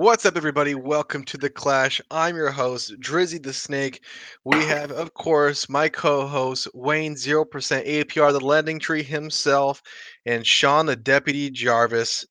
What's 0.00 0.24
up, 0.24 0.38
everybody? 0.38 0.74
Welcome 0.74 1.24
to 1.24 1.36
the 1.36 1.50
Clash. 1.50 2.00
I'm 2.10 2.34
your 2.34 2.50
host, 2.50 2.98
Drizzy 3.00 3.40
the 3.40 3.52
Snake. 3.52 4.02
We 4.46 4.56
have, 4.64 4.90
of 4.92 5.12
course, 5.12 5.68
my 5.68 5.90
co-host 5.90 6.68
Wayne 6.72 7.18
Zero 7.18 7.44
Percent 7.44 7.86
APR, 7.86 8.32
the 8.32 8.40
Lending 8.40 8.78
Tree 8.78 9.02
himself, 9.02 9.82
and 10.24 10.46
Sean 10.46 10.86
the 10.86 10.96
Deputy 10.96 11.50
Jarvis. 11.50 12.24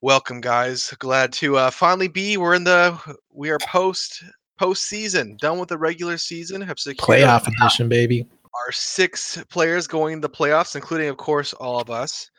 Welcome, 0.00 0.40
guys. 0.40 0.94
Glad 1.00 1.32
to 1.32 1.56
uh, 1.56 1.70
finally 1.72 2.06
be. 2.06 2.36
We're 2.36 2.54
in 2.54 2.62
the. 2.62 2.96
We 3.32 3.50
are 3.50 3.58
post 3.66 4.22
postseason, 4.60 5.38
done 5.38 5.58
with 5.58 5.70
the 5.70 5.78
regular 5.78 6.18
season. 6.18 6.60
Have 6.60 6.78
secured 6.78 7.18
Playoff 7.22 7.48
edition, 7.48 7.88
baby. 7.88 8.28
our 8.64 8.70
six 8.70 9.42
players 9.50 9.88
going 9.88 10.20
to 10.20 10.28
the 10.28 10.32
playoffs, 10.32 10.76
including, 10.76 11.08
of 11.08 11.16
course, 11.16 11.52
all 11.54 11.80
of 11.80 11.90
us. 11.90 12.30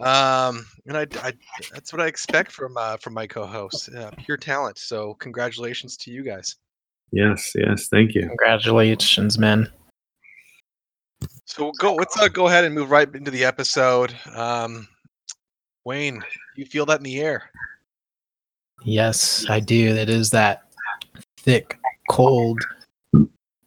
Um, 0.00 0.66
and 0.86 0.96
I, 0.96 1.06
I 1.22 1.32
that's 1.72 1.92
what 1.92 2.00
I 2.00 2.06
expect 2.06 2.52
from 2.52 2.76
uh, 2.76 2.96
from 2.96 3.14
my 3.14 3.26
co-host, 3.26 3.94
uh, 3.94 4.10
pure 4.18 4.36
talent. 4.36 4.78
So 4.78 5.14
congratulations 5.14 5.96
to 5.98 6.10
you 6.10 6.22
guys. 6.22 6.56
Yes, 7.12 7.52
yes, 7.54 7.88
thank 7.88 8.14
you. 8.14 8.26
Congratulations, 8.28 9.38
man. 9.38 9.70
So 11.44 11.64
we'll 11.64 11.72
go. 11.72 11.94
Let's 11.94 12.18
uh, 12.20 12.28
go 12.28 12.46
ahead 12.46 12.64
and 12.64 12.74
move 12.74 12.90
right 12.90 13.12
into 13.14 13.30
the 13.30 13.44
episode. 13.44 14.14
Um, 14.34 14.86
Wayne, 15.84 16.22
you 16.56 16.64
feel 16.64 16.86
that 16.86 16.98
in 16.98 17.04
the 17.04 17.20
air? 17.20 17.50
Yes, 18.84 19.44
I 19.48 19.60
do. 19.60 19.94
It 19.96 20.08
is 20.08 20.30
that 20.30 20.62
thick, 21.38 21.78
cold 22.08 22.60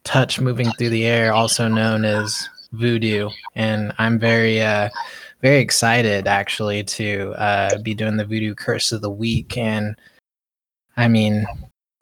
touch 0.04 0.40
moving 0.40 0.70
through 0.72 0.90
the 0.90 1.04
air, 1.04 1.32
also 1.32 1.68
known 1.68 2.04
as 2.04 2.48
voodoo. 2.72 3.30
And 3.54 3.92
I'm 3.98 4.18
very, 4.18 4.60
uh, 4.62 4.88
very 5.44 5.60
excited 5.60 6.26
actually 6.26 6.82
to 6.82 7.34
uh, 7.36 7.76
be 7.82 7.92
doing 7.92 8.16
the 8.16 8.24
voodoo 8.24 8.54
curse 8.54 8.92
of 8.92 9.02
the 9.02 9.10
week. 9.10 9.58
And 9.58 9.94
I 10.96 11.06
mean, 11.06 11.44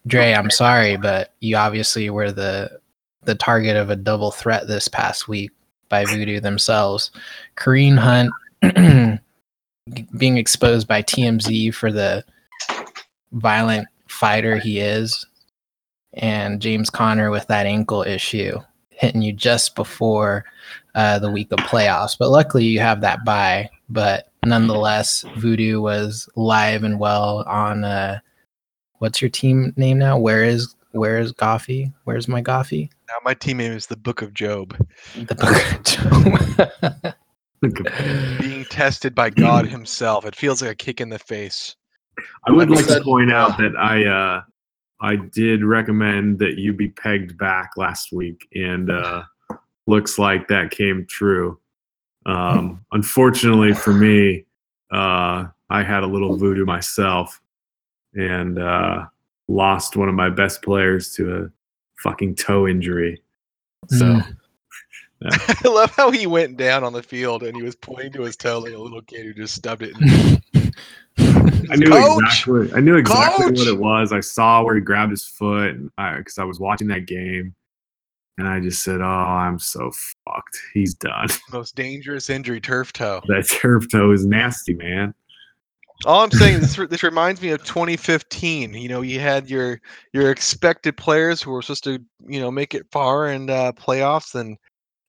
Dre, 0.06 0.33
I'm 0.33 0.48
sorry, 0.48 0.96
but 0.96 1.34
you 1.41 1.56
obviously 1.56 2.09
were 2.09 2.30
the 2.30 2.78
the 3.25 3.34
target 3.34 3.77
of 3.77 3.91
a 3.91 3.97
double 3.97 4.31
threat 4.31 4.69
this 4.69 4.86
past 4.86 5.27
week 5.27 5.50
by 5.89 6.05
voodoo 6.05 6.39
themselves. 6.39 7.11
Kareem 7.56 7.98
Hunt 7.98 8.31
being 10.16 10.36
exposed 10.36 10.86
by 10.86 11.03
TMZ 11.03 11.75
for 11.75 11.91
the 11.91 12.25
violent 13.33 13.88
fighter 14.06 14.56
he 14.56 14.78
is, 14.78 15.27
and 16.12 16.62
James 16.62 16.91
Conner 16.91 17.33
with 17.33 17.48
that 17.48 17.66
ankle 17.66 18.05
issue 18.05 18.61
hitting 19.03 19.22
you 19.22 19.33
just 19.33 19.75
before 19.75 20.44
uh, 20.94 21.18
the 21.18 21.30
week 21.30 21.50
of 21.52 21.58
playoffs. 21.60 22.16
But 22.18 22.30
luckily, 22.30 22.64
you 22.64 22.80
have 22.80 23.00
that 23.00 23.24
bye. 23.24 23.70
But 23.88 24.30
nonetheless, 24.44 25.24
Voodoo 25.36 25.80
was 25.80 26.28
live 26.36 26.84
and 26.84 26.98
well 26.98 27.44
on. 27.46 27.84
Uh, 27.84 28.20
what's 28.98 29.20
your 29.20 29.30
team 29.30 29.72
name 29.76 29.98
now? 29.98 30.18
Where 30.18 30.44
is 30.44 30.74
Where 30.92 31.18
is 31.18 31.32
Goffy? 31.32 31.92
Where's 32.04 32.28
my 32.28 32.42
Goffy? 32.42 32.90
Now 33.08 33.16
my 33.24 33.34
team 33.34 33.58
name 33.58 33.72
is 33.72 33.86
the 33.86 33.96
Book 33.96 34.22
of 34.22 34.34
Job, 34.34 34.76
The 35.14 35.34
book 35.34 35.56
of 35.72 37.02
Job. 37.02 37.14
being 38.40 38.64
tested 38.66 39.14
by 39.14 39.30
God 39.30 39.66
Himself. 39.66 40.24
It 40.24 40.34
feels 40.34 40.62
like 40.62 40.70
a 40.72 40.74
kick 40.74 41.00
in 41.00 41.10
the 41.10 41.18
face. 41.18 41.76
I 42.46 42.52
would 42.52 42.70
like 42.70 42.86
to 42.86 43.00
point 43.02 43.32
out 43.32 43.56
that 43.58 43.76
I 43.76 44.04
uh, 44.04 44.42
I 45.00 45.16
did 45.16 45.64
recommend 45.64 46.38
that 46.40 46.58
you 46.58 46.72
be 46.72 46.88
pegged 46.88 47.36
back 47.38 47.70
last 47.76 48.12
week, 48.12 48.46
and 48.54 48.90
uh, 48.90 49.22
looks 49.86 50.19
like 50.19 50.48
that 50.48 50.70
came 50.70 51.06
true. 51.06 51.58
Um, 52.27 52.84
unfortunately 52.92 53.75
for 53.75 53.92
me, 53.92 54.44
uh, 54.92 55.47
I 55.70 55.83
had 55.83 56.02
a 56.02 56.06
little 56.06 56.36
voodoo 56.36 56.64
myself, 56.64 57.41
and 58.14 58.58
uh, 58.58 59.06
lost 59.48 59.97
one 59.97 60.08
of 60.08 60.14
my 60.14 60.28
best 60.28 60.62
players 60.62 61.14
to 61.14 61.36
a 61.36 61.50
fucking 62.03 62.34
toe 62.34 62.69
injury. 62.69 63.22
So. 63.88 64.05
Mm. 64.06 64.36
I 65.64 65.69
love 65.69 65.91
how 65.92 66.10
he 66.10 66.27
went 66.27 66.56
down 66.56 66.82
on 66.82 66.93
the 66.93 67.03
field 67.03 67.44
and 67.44 67.56
he 67.56 67.62
was 67.62 67.76
pointing 67.76 68.12
to 68.14 68.22
his 68.22 68.37
toe 68.37 68.59
like 68.59 68.72
a 68.72 68.78
little 68.78 69.03
kid 69.03 69.25
who 69.25 69.32
just 69.32 69.54
stubbed 69.54 69.82
it. 69.82 69.94
I 71.70 71.76
knew 71.76 71.91
Coach! 71.91 72.22
exactly. 72.22 72.72
I 72.75 72.81
knew 72.81 72.97
exactly 72.97 73.47
Coach! 73.47 73.59
what 73.59 73.69
it 73.69 73.78
was. 73.78 74.12
I 74.12 74.20
saw 74.20 74.64
where 74.64 74.75
he 74.75 74.81
grabbed 74.81 75.10
his 75.10 75.25
foot 75.25 75.76
because 75.97 76.38
I, 76.38 76.44
was 76.44 76.59
watching 76.59 76.88
that 76.88 77.06
game, 77.06 77.54
and 78.38 78.48
I 78.48 78.60
just 78.60 78.82
said, 78.82 79.00
"Oh, 79.00 79.04
I'm 79.04 79.59
so 79.59 79.91
fucked. 80.25 80.59
He's 80.75 80.94
done. 80.94 81.28
Most 81.53 81.76
dangerous 81.76 82.31
injury, 82.31 82.60
turf 82.60 82.93
toe. 82.93 83.20
that 83.28 83.48
turf 83.48 83.88
toe 83.91 84.12
is 84.12 84.26
nasty, 84.26 84.75
man." 84.75 85.15
All 86.04 86.25
I'm 86.25 86.32
saying 86.32 86.56
is 86.56 86.76
this, 86.76 86.88
this 86.91 87.03
reminds 87.03 87.41
me 87.41 87.50
of 87.50 87.62
2015. 87.65 88.75
You 88.75 88.88
know, 88.88 89.03
you 89.03 89.20
had 89.20 89.48
your 89.48 89.81
your 90.12 90.31
expected 90.31 90.97
players 90.97 91.43
who 91.43 91.50
were 91.50 91.62
supposed 91.62 91.84
to, 91.84 91.98
you 92.26 92.41
know, 92.41 92.50
make 92.50 92.75
it 92.75 92.87
far 92.91 93.26
and 93.26 93.50
uh, 93.50 93.72
playoffs, 93.72 94.34
and 94.34 94.56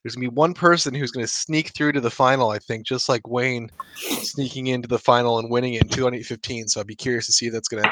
there's 0.04 0.16
gonna 0.16 0.30
be 0.30 0.36
one 0.36 0.54
person 0.54 0.94
who's 0.94 1.12
gonna 1.12 1.28
sneak 1.28 1.70
through 1.70 1.94
to 1.94 2.02
the 2.02 2.12
final. 2.12 2.50
I 2.50 2.60
think, 2.60 2.86
just 2.86 3.10
like 3.10 3.28
Wayne 3.28 3.72
sneaking 3.96 4.68
into 4.68 4.88
the 4.88 5.00
final 5.00 5.40
and 5.40 5.50
winning 5.50 5.74
it 5.76 5.84
in 5.84 5.90
2015. 5.90 6.68
So 6.68 6.82
I'd 6.82 6.88
be 6.88 6.96
curious 6.96 7.26
to 7.28 7.32
see 7.32 7.48
if 7.48 7.54
that's 7.54 7.70
gonna 7.70 7.92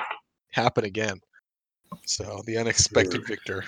happen 0.52 0.84
again. 0.84 1.20
So 2.06 2.42
the 2.46 2.58
unexpected 2.58 3.26
victor. 3.28 3.64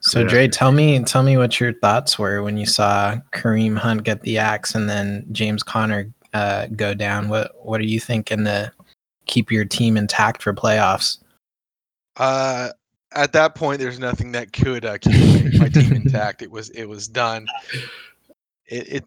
So. 0.00 0.26
Dre, 0.26 0.48
tell 0.48 0.72
me, 0.72 1.00
tell 1.04 1.22
me 1.22 1.36
what 1.36 1.60
your 1.60 1.72
thoughts 1.74 2.18
were 2.18 2.42
when 2.42 2.56
you 2.56 2.66
saw 2.66 3.16
Kareem 3.32 3.76
Hunt 3.76 4.02
get 4.02 4.22
the 4.22 4.38
axe 4.38 4.74
and 4.74 4.88
then 4.88 5.24
James 5.30 5.62
Conner 5.62 6.12
uh, 6.32 6.66
go 6.74 6.92
down. 6.94 7.28
What 7.28 7.52
What 7.64 7.80
are 7.80 7.84
you 7.84 8.00
thinking 8.00 8.44
to 8.44 8.72
keep 9.26 9.50
your 9.52 9.64
team 9.64 9.96
intact 9.96 10.42
for 10.42 10.52
playoffs? 10.52 11.18
Uh, 12.16 12.70
at 13.12 13.32
that 13.32 13.54
point, 13.54 13.78
there's 13.78 13.98
nothing 13.98 14.32
that 14.32 14.52
could 14.52 14.84
uh, 14.84 14.98
keep 14.98 15.54
my 15.60 15.68
team 15.68 15.92
intact. 16.04 16.42
It 16.42 16.50
was 16.50 16.70
it 16.70 16.86
was 16.86 17.06
done. 17.08 17.46
It, 18.66 18.92
it 18.92 19.04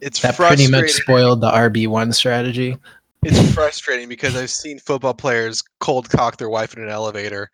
it's 0.00 0.20
That 0.20 0.36
pretty 0.36 0.70
much 0.70 0.90
spoiled 0.90 1.40
the 1.40 1.50
RB 1.50 1.88
one 1.88 2.12
strategy. 2.12 2.76
it's 3.24 3.52
frustrating 3.52 4.08
because 4.08 4.36
I've 4.36 4.50
seen 4.50 4.78
football 4.78 5.14
players 5.14 5.62
cold 5.80 6.08
cock 6.08 6.36
their 6.36 6.48
wife 6.48 6.74
in 6.74 6.82
an 6.82 6.88
elevator 6.88 7.50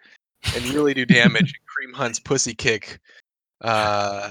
and 0.54 0.64
really 0.74 0.94
do 0.94 1.04
damage. 1.04 1.54
and 1.54 1.94
Kareem 1.94 1.96
Hunt's 1.96 2.18
pussy 2.18 2.54
kick, 2.54 3.00
uh, 3.60 4.30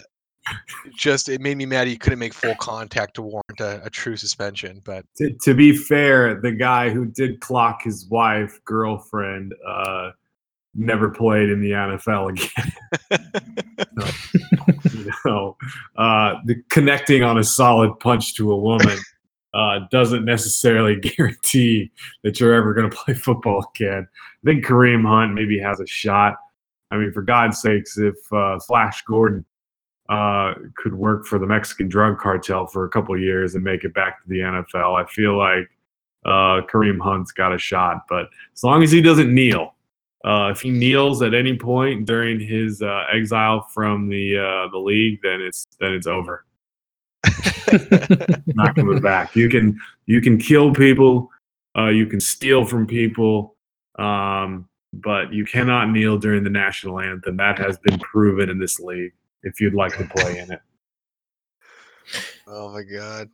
just 0.96 1.30
it 1.30 1.42
made 1.42 1.58
me 1.58 1.66
mad. 1.66 1.88
He 1.88 1.98
couldn't 1.98 2.20
make 2.20 2.34
full 2.34 2.56
contact 2.56 3.16
to 3.16 3.22
warrant 3.22 3.60
a, 3.60 3.84
a 3.86 3.90
true 3.90 4.18
suspension. 4.18 4.82
But 4.84 5.06
To, 5.18 5.32
to 5.44 5.54
be 5.54 5.76
fair, 5.76 6.40
the 6.42 6.52
guy 6.52 6.90
who 6.90 7.06
did 7.06 7.40
clock 7.40 7.82
his 7.84 8.06
wife, 8.08 8.60
girlfriend, 8.66 9.54
uh, 9.66 10.12
never 10.76 11.10
played 11.10 11.50
in 11.50 11.62
the 11.62 11.72
NFL 11.72 12.32
again. 12.32 12.74
you 14.94 15.12
know, 15.26 15.58
uh, 15.98 16.36
the 16.46 16.62
connecting 16.70 17.24
on 17.24 17.38
a 17.38 17.44
solid 17.44 18.00
punch 18.00 18.36
to 18.36 18.52
a 18.52 18.58
woman 18.58 18.98
uh, 19.54 19.80
doesn't 19.92 20.26
necessarily 20.26 20.96
guarantee 21.00 21.92
that 22.24 22.40
you're 22.40 22.54
ever 22.54 22.74
going 22.74 22.90
to 22.90 22.96
play 22.96 23.14
football 23.14 23.66
again. 23.76 24.08
I 24.12 24.46
think 24.46 24.66
Kareem 24.66 25.06
Hunt 25.06 25.34
maybe 25.34 25.60
has 25.60 25.80
a 25.80 25.88
shot. 25.88 26.36
I 26.92 26.98
mean, 26.98 27.12
for 27.12 27.22
God's 27.22 27.60
sakes, 27.60 27.98
if 27.98 28.16
uh, 28.32 28.60
Flash 28.60 29.04
Gordon 29.04 29.46
uh, 30.10 30.54
could 30.76 30.94
work 30.94 31.26
for 31.26 31.40
the 31.40 31.48
Mexican 31.48 31.88
drug 31.88 32.20
cartel 32.20 32.68
for 32.68 32.86
a 32.86 32.90
couple 32.90 33.18
years 33.20 33.56
and 33.56 33.64
make 33.64 33.84
it 33.84 33.94
back 33.94 34.22
to 34.22 34.30
the 34.30 34.40
NFL, 34.40 35.02
I 35.02 35.06
feel 35.08 35.38
like 35.38 35.70
uh, 36.26 36.66
Kareem 36.68 37.00
Hunt's 37.00 37.32
got 37.32 37.54
a 37.54 37.58
shot. 37.58 38.04
But 38.10 38.28
as 38.54 38.64
long 38.64 38.84
as 38.84 38.92
he 38.92 39.02
doesn't 39.02 39.34
kneel, 39.34 39.76
uh, 40.26 40.50
if 40.52 40.62
he 40.62 40.70
kneels 40.70 41.22
at 41.22 41.34
any 41.34 41.58
point 41.58 42.06
during 42.06 42.40
his 42.40 42.82
uh, 42.82 43.06
exile 43.12 43.68
from 43.74 44.08
the 44.08 44.68
the 44.72 44.78
league, 44.78 45.20
then 45.22 45.42
it's 45.42 45.66
then 45.80 45.94
it's 45.94 46.08
over. 46.08 46.46
Not 48.48 48.76
coming 48.76 49.00
back. 49.02 49.36
You 49.36 49.50
can 49.50 49.80
you 50.06 50.22
can 50.22 50.38
kill 50.38 50.74
people, 50.74 51.30
uh, 51.78 51.88
you 51.88 52.06
can 52.06 52.20
steal 52.20 52.66
from 52.66 52.86
people, 52.86 53.56
um, 53.98 54.68
but 54.94 55.34
you 55.34 55.46
cannot 55.46 55.90
kneel 55.90 56.18
during 56.18 56.44
the 56.44 56.50
national 56.50 57.00
anthem. 57.00 57.38
That 57.38 57.58
has 57.60 57.78
been 57.80 58.00
proven 58.00 58.50
in 58.50 58.60
this 58.60 58.80
league. 58.80 59.14
If 59.44 59.60
you'd 59.60 59.74
like 59.74 59.98
to 59.98 60.06
play 60.06 60.40
in 60.40 60.52
it, 60.52 60.62
oh 62.48 62.74
my 62.74 62.84
god. 62.84 63.30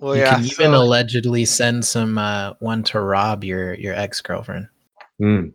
Well, 0.00 0.14
you 0.14 0.22
yeah. 0.22 0.34
can 0.36 0.44
even 0.44 0.72
so- 0.72 0.82
allegedly 0.82 1.44
send 1.44 1.84
some 1.84 2.18
uh, 2.18 2.54
one 2.60 2.82
to 2.84 3.00
rob 3.00 3.44
your 3.44 3.74
your 3.74 3.94
ex 3.94 4.20
girlfriend. 4.20 4.68
Mm, 5.20 5.52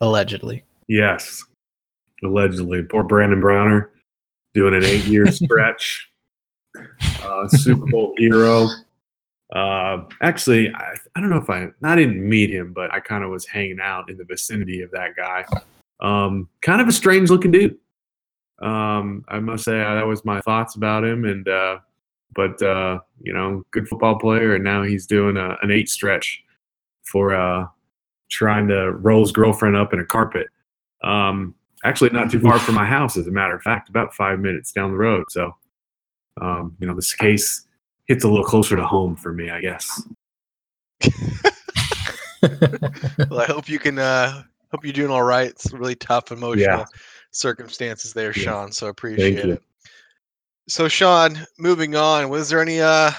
Allegedly. 0.00 0.64
yes, 0.88 1.44
allegedly. 2.24 2.82
Poor 2.82 3.04
Brandon 3.04 3.40
Browner 3.40 3.92
doing 4.52 4.74
an 4.74 4.84
eight 4.84 5.04
year 5.04 5.30
stretch. 5.32 6.10
Uh, 7.22 7.48
Super 7.48 7.86
Bowl 7.86 8.14
hero. 8.16 8.68
Uh, 9.54 10.04
actually, 10.22 10.72
I, 10.74 10.94
I 11.14 11.20
don't 11.20 11.30
know 11.30 11.36
if 11.36 11.50
I 11.50 11.68
I 11.82 11.96
didn't 11.96 12.26
meet 12.28 12.50
him, 12.50 12.72
but 12.72 12.92
I 12.92 13.00
kind 13.00 13.22
of 13.24 13.30
was 13.30 13.46
hanging 13.46 13.78
out 13.80 14.10
in 14.10 14.16
the 14.16 14.24
vicinity 14.24 14.82
of 14.82 14.90
that 14.90 15.16
guy. 15.16 15.44
Um, 16.00 16.48
kind 16.62 16.80
of 16.80 16.88
a 16.88 16.92
strange 16.92 17.30
looking 17.30 17.52
dude. 17.52 17.78
Um, 18.60 19.24
I 19.28 19.38
must 19.38 19.64
say 19.64 19.80
uh, 19.80 19.94
that 19.94 20.06
was 20.06 20.24
my 20.24 20.40
thoughts 20.40 20.76
about 20.76 21.04
him, 21.04 21.24
and 21.24 21.46
uh, 21.48 21.78
but 22.34 22.60
uh, 22.62 23.00
you 23.20 23.32
know, 23.32 23.64
good 23.70 23.88
football 23.88 24.18
player, 24.18 24.54
and 24.54 24.64
now 24.64 24.82
he's 24.82 25.06
doing 25.06 25.36
a, 25.36 25.56
an 25.62 25.70
eight 25.70 25.88
stretch 25.88 26.42
for 27.04 27.34
uh, 27.34 27.66
trying 28.30 28.68
to 28.68 28.92
roll 28.92 29.20
his 29.20 29.32
girlfriend 29.32 29.76
up 29.76 29.92
in 29.92 30.00
a 30.00 30.04
carpet. 30.04 30.48
Um, 31.02 31.54
actually, 31.84 32.10
not 32.10 32.30
too 32.30 32.40
far 32.40 32.58
from 32.58 32.74
my 32.74 32.86
house, 32.86 33.16
as 33.16 33.26
a 33.26 33.30
matter 33.30 33.54
of 33.54 33.62
fact, 33.62 33.88
about 33.88 34.14
five 34.14 34.40
minutes 34.40 34.72
down 34.72 34.90
the 34.90 34.98
road. 34.98 35.24
So, 35.30 35.54
um, 36.40 36.76
you 36.80 36.86
know, 36.86 36.94
this 36.94 37.14
case 37.14 37.66
hits 38.06 38.24
a 38.24 38.28
little 38.28 38.44
closer 38.44 38.76
to 38.76 38.86
home 38.86 39.16
for 39.16 39.32
me, 39.32 39.50
I 39.50 39.60
guess. 39.60 40.02
well, 43.30 43.40
I 43.40 43.46
hope 43.46 43.68
you 43.68 43.78
can. 43.78 43.98
Uh, 43.98 44.42
hope 44.72 44.84
you're 44.84 44.92
doing 44.92 45.10
all 45.10 45.22
right. 45.22 45.48
It's 45.48 45.72
really 45.72 45.94
tough 45.94 46.32
emotional 46.32 46.78
Yeah. 46.78 46.84
circumstances 47.30 48.12
there, 48.12 48.32
Yeah. 48.36 48.42
Sean. 48.42 48.72
So 48.72 48.88
appreciate 48.88 49.38
it. 49.38 49.62
So, 50.68 50.88
Sean, 50.88 51.38
moving 51.58 51.94
on. 51.94 52.28
Was 52.28 52.48
there 52.48 52.60
any 52.60 52.80
uh, 52.80 53.12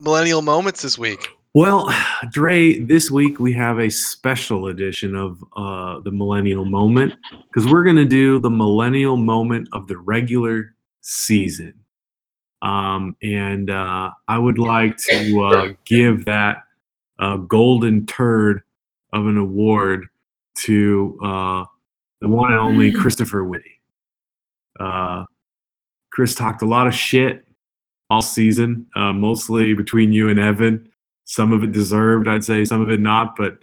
millennial 0.00 0.42
moments 0.42 0.82
this 0.82 0.96
week? 0.96 1.28
Well, 1.52 1.92
Dre, 2.32 2.80
this 2.80 3.10
week 3.10 3.38
we 3.38 3.52
have 3.52 3.78
a 3.78 3.88
special 3.88 4.68
edition 4.68 5.14
of 5.14 5.44
uh, 5.56 6.00
the 6.00 6.10
Millennial 6.10 6.64
Moment 6.64 7.14
because 7.46 7.70
we're 7.70 7.84
going 7.84 7.96
to 7.96 8.04
do 8.04 8.40
the 8.40 8.50
Millennial 8.50 9.16
Moment 9.16 9.68
of 9.72 9.86
the 9.86 9.96
regular 9.96 10.74
season. 11.00 11.74
Um, 12.64 13.14
and 13.22 13.70
uh, 13.70 14.10
I 14.26 14.38
would 14.38 14.58
like 14.58 14.96
to 15.08 15.40
uh, 15.44 15.68
give 15.84 16.24
that 16.24 16.64
uh, 17.18 17.36
golden 17.36 18.06
turd 18.06 18.62
of 19.12 19.26
an 19.26 19.36
award 19.36 20.06
to 20.56 21.18
uh, 21.22 21.64
the 22.20 22.28
one 22.28 22.52
and 22.52 22.60
only 22.60 22.90
Christopher 22.90 23.44
Whitty. 23.44 23.80
Uh, 24.80 25.24
Chris 26.10 26.34
talked 26.34 26.62
a 26.62 26.66
lot 26.66 26.86
of 26.86 26.94
shit 26.94 27.44
all 28.08 28.22
season, 28.22 28.86
uh, 28.96 29.12
mostly 29.12 29.74
between 29.74 30.12
you 30.12 30.28
and 30.28 30.38
Evan. 30.38 30.88
Some 31.26 31.52
of 31.52 31.64
it 31.64 31.72
deserved 31.72 32.28
i'd 32.28 32.44
say 32.44 32.66
some 32.66 32.82
of 32.82 32.90
it 32.90 33.00
not 33.00 33.34
but 33.34 33.56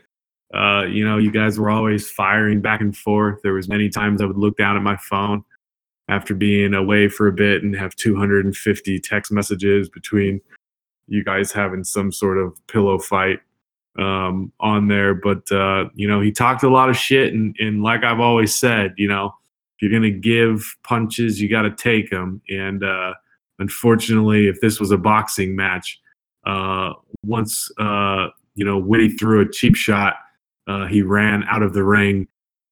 uh, 0.53 0.83
you 0.85 1.05
know 1.07 1.17
you 1.19 1.31
guys 1.31 1.59
were 1.59 1.69
always 1.69 2.09
firing 2.09 2.59
back 2.59 2.81
and 2.81 2.97
forth. 2.97 3.39
There 3.43 3.53
was 3.53 3.69
many 3.69 3.87
times 3.89 4.21
i 4.21 4.25
would 4.25 4.37
look 4.37 4.57
down 4.57 4.75
at 4.75 4.81
my 4.81 4.97
phone 4.97 5.43
after 6.11 6.35
being 6.35 6.75
away 6.75 7.07
for 7.07 7.27
a 7.27 7.31
bit 7.31 7.63
and 7.63 7.75
have 7.75 7.95
250 7.95 8.99
text 8.99 9.31
messages 9.31 9.89
between 9.89 10.39
you 11.07 11.23
guys 11.23 11.51
having 11.51 11.83
some 11.83 12.11
sort 12.11 12.37
of 12.37 12.55
pillow 12.67 12.99
fight 12.99 13.39
um, 13.97 14.53
on 14.59 14.87
there 14.87 15.15
but 15.15 15.51
uh, 15.51 15.85
you 15.95 16.07
know 16.07 16.21
he 16.21 16.31
talked 16.31 16.63
a 16.63 16.69
lot 16.69 16.89
of 16.89 16.95
shit 16.95 17.33
and, 17.33 17.55
and 17.59 17.81
like 17.81 18.03
i've 18.03 18.19
always 18.19 18.53
said 18.53 18.93
you 18.97 19.07
know 19.07 19.25
if 19.25 19.81
you're 19.81 19.91
going 19.91 20.13
to 20.13 20.19
give 20.19 20.77
punches 20.83 21.41
you 21.41 21.49
got 21.49 21.63
to 21.63 21.71
take 21.71 22.09
them 22.11 22.41
and 22.49 22.83
uh, 22.83 23.13
unfortunately 23.59 24.47
if 24.47 24.61
this 24.61 24.79
was 24.79 24.91
a 24.91 24.97
boxing 24.97 25.55
match 25.55 25.99
uh, 26.45 26.93
once 27.25 27.69
uh, 27.79 28.27
you 28.55 28.65
know 28.65 28.77
Whitty 28.77 29.09
threw 29.09 29.41
a 29.41 29.49
cheap 29.49 29.75
shot, 29.75 30.15
uh, 30.67 30.85
he 30.85 31.01
ran 31.01 31.43
out 31.49 31.61
of 31.61 31.73
the 31.73 31.83
ring 31.83 32.27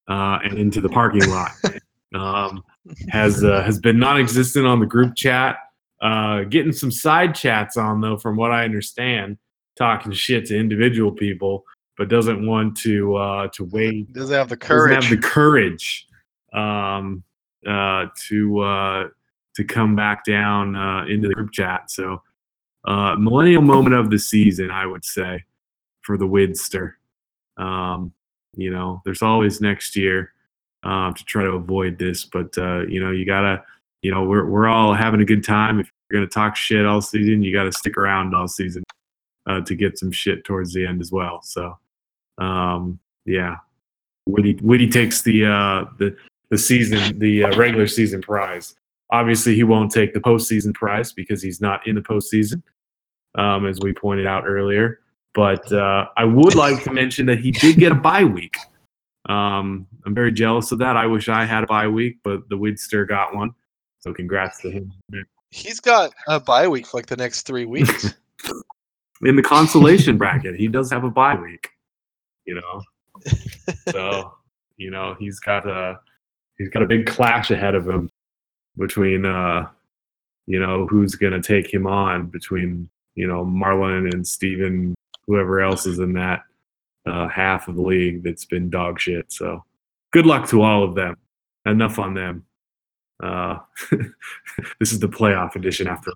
uh, 0.08 0.38
and 0.42 0.58
into 0.58 0.80
the 0.80 0.88
parking 0.88 1.28
lot. 1.30 1.52
Um, 2.12 2.64
has 3.08 3.44
uh, 3.44 3.62
has 3.62 3.78
been 3.78 3.98
non-existent 3.98 4.66
on 4.66 4.80
the 4.80 4.86
group 4.86 5.14
chat. 5.14 5.58
Uh, 6.00 6.44
getting 6.44 6.72
some 6.72 6.90
side 6.90 7.34
chats 7.34 7.76
on 7.76 8.00
though, 8.00 8.16
from 8.16 8.36
what 8.36 8.50
I 8.50 8.64
understand, 8.64 9.36
talking 9.76 10.12
shit 10.12 10.46
to 10.46 10.58
individual 10.58 11.12
people, 11.12 11.64
but 11.98 12.08
doesn't 12.08 12.46
want 12.46 12.76
to 12.78 13.16
uh, 13.16 13.48
to 13.48 13.64
wade 13.64 14.12
Doesn't 14.12 14.34
have 14.34 14.48
the 14.48 14.56
courage. 14.56 14.96
doesn't 14.96 15.10
have 15.10 15.20
the 15.20 15.28
courage 15.28 16.06
um, 16.52 17.22
uh, 17.66 18.06
to 18.28 18.60
uh, 18.60 19.08
to 19.54 19.64
come 19.64 19.94
back 19.94 20.24
down 20.24 20.76
uh, 20.76 21.04
into 21.04 21.28
the 21.28 21.34
group 21.34 21.52
chat. 21.52 21.90
So, 21.90 22.22
uh, 22.86 23.16
millennial 23.16 23.62
moment 23.62 23.94
of 23.94 24.10
the 24.10 24.18
season, 24.18 24.70
I 24.70 24.86
would 24.86 25.04
say, 25.04 25.44
for 26.02 26.16
the 26.16 26.26
Widster. 26.26 26.94
Um, 27.56 28.12
you 28.56 28.70
know, 28.70 29.02
there's 29.04 29.22
always 29.22 29.60
next 29.60 29.96
year 29.96 30.32
um, 30.82 31.14
to 31.14 31.24
try 31.24 31.44
to 31.44 31.50
avoid 31.50 31.98
this, 31.98 32.24
but 32.24 32.56
uh, 32.58 32.86
you 32.86 33.02
know, 33.02 33.10
you 33.10 33.24
gotta, 33.26 33.62
you 34.02 34.10
know, 34.10 34.24
we're 34.24 34.46
we're 34.46 34.68
all 34.68 34.94
having 34.94 35.20
a 35.20 35.24
good 35.24 35.44
time. 35.44 35.80
If 35.80 35.90
you're 36.10 36.20
gonna 36.20 36.30
talk 36.30 36.56
shit 36.56 36.86
all 36.86 37.00
season, 37.00 37.42
you 37.42 37.52
gotta 37.52 37.72
stick 37.72 37.96
around 37.96 38.34
all 38.34 38.48
season 38.48 38.82
uh, 39.46 39.60
to 39.62 39.74
get 39.74 39.98
some 39.98 40.10
shit 40.10 40.44
towards 40.44 40.72
the 40.72 40.86
end 40.86 41.00
as 41.00 41.12
well. 41.12 41.42
So, 41.42 41.76
um, 42.38 42.98
yeah, 43.26 43.56
Woody 44.26 44.58
Woody 44.62 44.88
takes 44.88 45.22
the 45.22 45.46
uh, 45.46 45.84
the 45.98 46.16
the 46.50 46.58
season 46.58 47.18
the 47.18 47.44
uh, 47.44 47.56
regular 47.56 47.86
season 47.86 48.22
prize. 48.22 48.74
Obviously, 49.12 49.54
he 49.54 49.64
won't 49.64 49.90
take 49.90 50.14
the 50.14 50.20
postseason 50.20 50.72
prize 50.72 51.12
because 51.12 51.42
he's 51.42 51.60
not 51.60 51.86
in 51.86 51.96
the 51.96 52.00
postseason, 52.00 52.62
um, 53.36 53.66
as 53.66 53.80
we 53.80 53.92
pointed 53.92 54.26
out 54.26 54.44
earlier. 54.46 55.00
But 55.34 55.70
uh, 55.72 56.06
I 56.16 56.24
would 56.24 56.54
like 56.54 56.82
to 56.84 56.92
mention 56.92 57.26
that 57.26 57.38
he 57.38 57.50
did 57.50 57.76
get 57.76 57.92
a 57.92 57.96
bye 57.96 58.24
week. 58.24 58.56
Um, 59.30 59.86
I'm 60.04 60.14
very 60.14 60.32
jealous 60.32 60.72
of 60.72 60.78
that. 60.80 60.96
I 60.96 61.06
wish 61.06 61.28
I 61.28 61.44
had 61.44 61.62
a 61.62 61.66
bye 61.68 61.86
week, 61.86 62.18
but 62.24 62.48
the 62.48 62.56
Widster 62.56 63.06
got 63.06 63.32
one. 63.34 63.52
So 64.00 64.12
congrats 64.12 64.60
to 64.62 64.70
him. 64.70 64.92
He's 65.50 65.78
got 65.78 66.12
a 66.26 66.40
bye 66.40 66.66
week 66.66 66.86
for 66.86 66.96
like 66.96 67.06
the 67.06 67.16
next 67.16 67.42
three 67.42 67.64
weeks. 67.64 68.12
In 69.22 69.36
the 69.36 69.42
consolation 69.42 70.18
bracket, 70.18 70.56
he 70.56 70.66
does 70.66 70.90
have 70.90 71.04
a 71.04 71.10
bye 71.10 71.36
week. 71.36 71.68
You 72.44 72.60
know, 72.60 72.82
so 73.92 74.34
you 74.78 74.90
know 74.90 75.14
he's 75.20 75.38
got 75.38 75.68
a 75.68 76.00
he's 76.58 76.70
got 76.70 76.82
a 76.82 76.86
big 76.86 77.06
clash 77.06 77.50
ahead 77.50 77.74
of 77.74 77.86
him 77.86 78.10
between 78.78 79.26
uh 79.26 79.68
you 80.46 80.58
know 80.58 80.86
who's 80.86 81.14
gonna 81.14 81.42
take 81.42 81.72
him 81.72 81.86
on 81.86 82.26
between 82.26 82.88
you 83.14 83.28
know 83.28 83.44
Marlon 83.44 84.12
and 84.12 84.26
Steven, 84.26 84.94
whoever 85.26 85.60
else 85.60 85.86
is 85.86 85.98
in 85.98 86.14
that 86.14 86.44
uh, 87.06 87.28
half 87.28 87.68
of 87.68 87.76
the 87.76 87.82
league 87.82 88.22
that's 88.22 88.44
been 88.44 88.70
dog 88.70 89.00
shit. 89.00 89.32
So 89.32 89.64
good 90.12 90.26
luck 90.26 90.48
to 90.48 90.62
all 90.62 90.82
of 90.82 90.94
them. 90.94 91.16
Enough 91.66 91.98
on 91.98 92.14
them. 92.14 92.44
Uh, 93.22 93.58
this 94.78 94.92
is 94.92 94.98
the 94.98 95.08
playoff 95.08 95.54
edition 95.54 95.86
after. 95.86 96.12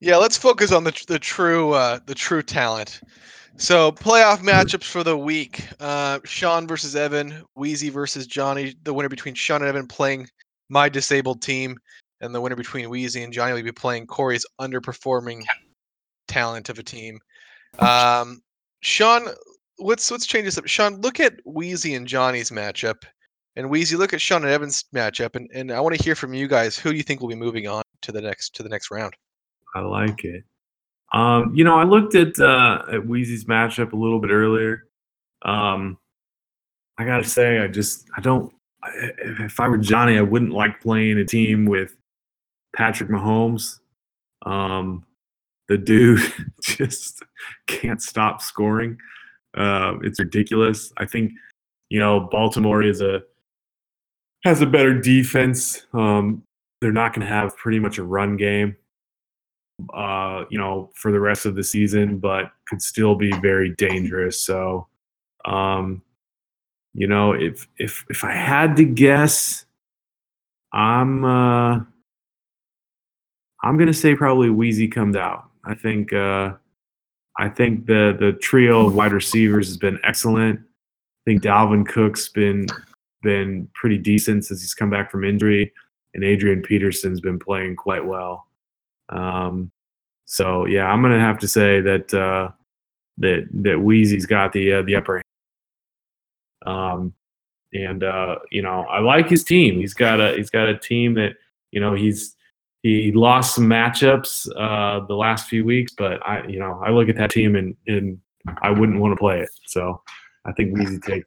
yeah, 0.00 0.16
let's 0.16 0.36
focus 0.36 0.72
on 0.72 0.84
the 0.84 0.92
tr- 0.92 1.04
the 1.06 1.18
true 1.18 1.72
uh, 1.72 2.00
the 2.06 2.14
true 2.14 2.42
talent. 2.42 3.00
So 3.56 3.92
playoff 3.92 4.38
matchups 4.38 4.84
for 4.84 5.04
the 5.04 5.16
week: 5.16 5.66
uh, 5.80 6.18
Sean 6.24 6.66
versus 6.66 6.96
Evan, 6.96 7.42
Wheezy 7.54 7.90
versus 7.90 8.26
Johnny. 8.26 8.74
The 8.82 8.92
winner 8.92 9.08
between 9.08 9.34
Sean 9.34 9.62
and 9.62 9.68
Evan 9.68 9.86
playing 9.86 10.28
my 10.68 10.88
disabled 10.88 11.42
team, 11.42 11.78
and 12.20 12.34
the 12.34 12.40
winner 12.40 12.56
between 12.56 12.90
Wheezy 12.90 13.22
and 13.22 13.32
Johnny 13.32 13.52
will 13.52 13.62
be 13.62 13.72
playing 13.72 14.06
Corey's 14.06 14.46
underperforming 14.60 15.44
talent 16.26 16.68
of 16.68 16.78
a 16.78 16.82
team. 16.82 17.20
Um, 17.78 18.42
Sean, 18.80 19.28
let's 19.78 20.10
let's 20.10 20.26
change 20.26 20.44
this 20.44 20.58
up. 20.58 20.66
Sean, 20.66 21.00
look 21.00 21.20
at 21.20 21.34
Wheezy 21.44 21.94
and 21.94 22.06
Johnny's 22.06 22.50
matchup, 22.50 23.04
and 23.56 23.70
Wheezy, 23.70 23.96
look 23.96 24.12
at 24.12 24.20
Sean 24.20 24.42
and 24.42 24.52
Evan's 24.52 24.84
matchup, 24.94 25.36
and, 25.36 25.48
and 25.54 25.72
I 25.72 25.80
want 25.80 25.96
to 25.96 26.02
hear 26.02 26.14
from 26.14 26.34
you 26.34 26.48
guys. 26.48 26.78
Who 26.78 26.90
do 26.90 26.96
you 26.96 27.02
think 27.02 27.20
will 27.20 27.28
be 27.28 27.34
moving 27.34 27.66
on 27.66 27.82
to 28.02 28.12
the 28.12 28.20
next 28.20 28.54
to 28.56 28.62
the 28.62 28.68
next 28.68 28.90
round? 28.90 29.14
I 29.74 29.80
like 29.80 30.24
it. 30.24 30.44
Um, 31.12 31.54
you 31.54 31.64
know, 31.64 31.78
I 31.78 31.84
looked 31.84 32.14
at 32.14 32.38
uh, 32.38 32.82
at 32.92 33.06
Wheezy's 33.06 33.44
matchup 33.44 33.92
a 33.92 33.96
little 33.96 34.20
bit 34.20 34.30
earlier. 34.30 34.84
Um, 35.42 35.98
I 36.98 37.04
gotta 37.04 37.24
say, 37.24 37.58
I 37.58 37.66
just 37.68 38.06
I 38.16 38.20
don't. 38.20 38.52
If 39.40 39.58
I 39.58 39.68
were 39.68 39.78
Johnny, 39.78 40.18
I 40.18 40.22
wouldn't 40.22 40.52
like 40.52 40.80
playing 40.80 41.18
a 41.18 41.24
team 41.24 41.66
with 41.66 41.96
Patrick 42.76 43.08
Mahomes. 43.08 43.80
Um, 44.46 45.04
the 45.68 45.78
dude 45.78 46.20
just 46.62 47.22
can't 47.66 48.02
stop 48.02 48.40
scoring. 48.42 48.96
Uh, 49.56 49.94
it's 50.02 50.18
ridiculous. 50.18 50.92
I 50.96 51.06
think 51.06 51.32
you 51.90 51.98
know 51.98 52.28
Baltimore 52.30 52.82
is 52.82 53.00
a 53.00 53.22
has 54.44 54.60
a 54.60 54.66
better 54.66 54.98
defense. 54.98 55.86
Um, 55.92 56.42
they're 56.80 56.92
not 56.92 57.12
going 57.12 57.26
to 57.26 57.32
have 57.32 57.56
pretty 57.56 57.80
much 57.80 57.98
a 57.98 58.04
run 58.04 58.36
game 58.36 58.76
uh, 59.94 60.44
you 60.50 60.58
know, 60.58 60.90
for 60.94 61.12
the 61.12 61.20
rest 61.20 61.46
of 61.46 61.54
the 61.54 61.62
season, 61.62 62.18
but 62.18 62.50
could 62.66 62.82
still 62.82 63.14
be 63.14 63.32
very 63.40 63.74
dangerous. 63.76 64.40
So, 64.40 64.86
um, 65.44 66.02
you 66.94 67.06
know, 67.06 67.32
if 67.32 67.68
if 67.78 68.04
if 68.10 68.24
I 68.24 68.32
had 68.32 68.76
to 68.76 68.84
guess, 68.84 69.64
I'm 70.72 71.24
uh, 71.24 71.80
I'm 73.62 73.78
gonna 73.78 73.92
say 73.92 74.14
probably 74.14 74.50
Wheezy 74.50 74.88
comes 74.88 75.16
out. 75.16 75.47
I 75.68 75.74
think 75.74 76.12
uh, 76.12 76.54
I 77.38 77.48
think 77.48 77.86
the 77.86 78.16
the 78.18 78.32
trio 78.32 78.86
of 78.86 78.94
wide 78.94 79.12
receivers 79.12 79.68
has 79.68 79.76
been 79.76 80.00
excellent. 80.02 80.58
I 80.58 81.30
think 81.30 81.42
Dalvin 81.42 81.86
Cook's 81.86 82.28
been 82.28 82.66
been 83.22 83.68
pretty 83.74 83.98
decent 83.98 84.46
since 84.46 84.62
he's 84.62 84.74
come 84.74 84.88
back 84.88 85.10
from 85.10 85.24
injury, 85.24 85.72
and 86.14 86.24
Adrian 86.24 86.62
Peterson's 86.62 87.20
been 87.20 87.38
playing 87.38 87.76
quite 87.76 88.04
well. 88.04 88.46
Um, 89.10 89.70
so 90.24 90.64
yeah, 90.64 90.86
I'm 90.86 91.02
gonna 91.02 91.20
have 91.20 91.38
to 91.40 91.48
say 91.48 91.82
that 91.82 92.14
uh, 92.14 92.50
that 93.18 93.46
that 93.52 93.78
Wheezy's 93.78 94.26
got 94.26 94.52
the 94.52 94.72
uh, 94.72 94.82
the 94.82 94.96
upper 94.96 95.16
hand. 95.16 95.24
Um, 96.66 97.14
and 97.74 98.02
uh, 98.02 98.36
you 98.50 98.62
know, 98.62 98.86
I 98.88 99.00
like 99.00 99.28
his 99.28 99.44
team. 99.44 99.78
He's 99.78 99.94
got 99.94 100.18
a 100.18 100.34
he's 100.34 100.50
got 100.50 100.68
a 100.68 100.78
team 100.78 101.12
that 101.14 101.34
you 101.72 101.80
know 101.80 101.94
he's 101.94 102.36
he 102.88 103.12
lost 103.12 103.54
some 103.54 103.64
matchups 103.64 104.48
uh, 104.56 105.04
the 105.06 105.14
last 105.14 105.48
few 105.48 105.64
weeks, 105.64 105.92
but 105.96 106.24
I 106.26 106.46
you 106.46 106.58
know 106.58 106.80
I 106.84 106.90
look 106.90 107.08
at 107.08 107.16
that 107.16 107.30
team 107.30 107.56
and 107.56 107.76
and 107.86 108.18
I 108.62 108.70
wouldn't 108.70 109.00
want 109.00 109.12
to 109.12 109.16
play 109.16 109.40
it. 109.40 109.50
So 109.66 110.00
I 110.44 110.52
think 110.52 110.74
Wheezy 110.76 110.98
take. 111.06 111.24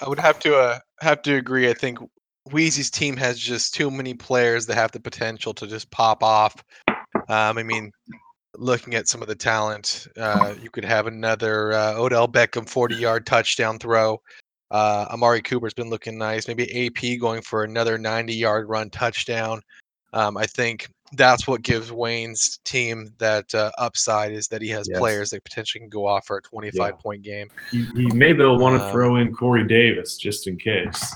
I- 0.00 0.08
would 0.08 0.18
have 0.18 0.38
to 0.40 0.56
uh, 0.56 0.78
have 1.00 1.22
to 1.22 1.36
agree. 1.36 1.68
I 1.68 1.74
think 1.74 1.98
Wheezy's 2.52 2.90
team 2.90 3.16
has 3.16 3.38
just 3.38 3.74
too 3.74 3.90
many 3.90 4.14
players 4.14 4.66
that 4.66 4.76
have 4.76 4.92
the 4.92 5.00
potential 5.00 5.52
to 5.54 5.66
just 5.66 5.90
pop 5.90 6.22
off. 6.22 6.62
Um, 7.28 7.58
I 7.58 7.62
mean, 7.62 7.90
looking 8.56 8.94
at 8.94 9.08
some 9.08 9.20
of 9.20 9.28
the 9.28 9.34
talent, 9.34 10.06
uh, 10.16 10.54
you 10.62 10.70
could 10.70 10.84
have 10.84 11.06
another 11.06 11.72
uh, 11.72 11.94
Odell 11.94 12.28
Beckham 12.28 12.64
40-yard 12.64 13.26
touchdown 13.26 13.78
throw. 13.78 14.20
Uh, 14.70 15.06
Amari 15.10 15.42
Cooper's 15.42 15.74
been 15.74 15.90
looking 15.90 16.18
nice. 16.18 16.48
Maybe 16.48 16.86
AP 16.86 17.20
going 17.20 17.42
for 17.42 17.64
another 17.64 17.98
90-yard 17.98 18.68
run 18.68 18.90
touchdown. 18.90 19.60
Um, 20.12 20.36
I 20.36 20.46
think 20.46 20.88
that's 21.12 21.46
what 21.46 21.62
gives 21.62 21.92
Wayne's 21.92 22.58
team 22.64 23.12
that 23.18 23.54
uh, 23.54 23.70
upside 23.78 24.32
is 24.32 24.48
that 24.48 24.60
he 24.62 24.68
has 24.70 24.88
Yes. 24.88 24.98
players 24.98 25.30
that 25.30 25.44
potentially 25.44 25.80
can 25.80 25.88
go 25.88 26.06
off 26.06 26.26
for 26.26 26.38
a 26.38 26.42
25-point 26.42 27.22
game. 27.22 27.48
He, 27.70 27.84
he 27.94 28.10
maybe 28.12 28.42
will 28.42 28.58
want 28.58 28.80
to 28.80 28.84
Um, 28.86 28.92
throw 28.92 29.16
in 29.16 29.34
Corey 29.34 29.66
Davis 29.66 30.16
just 30.16 30.46
in 30.46 30.56
case. 30.56 31.14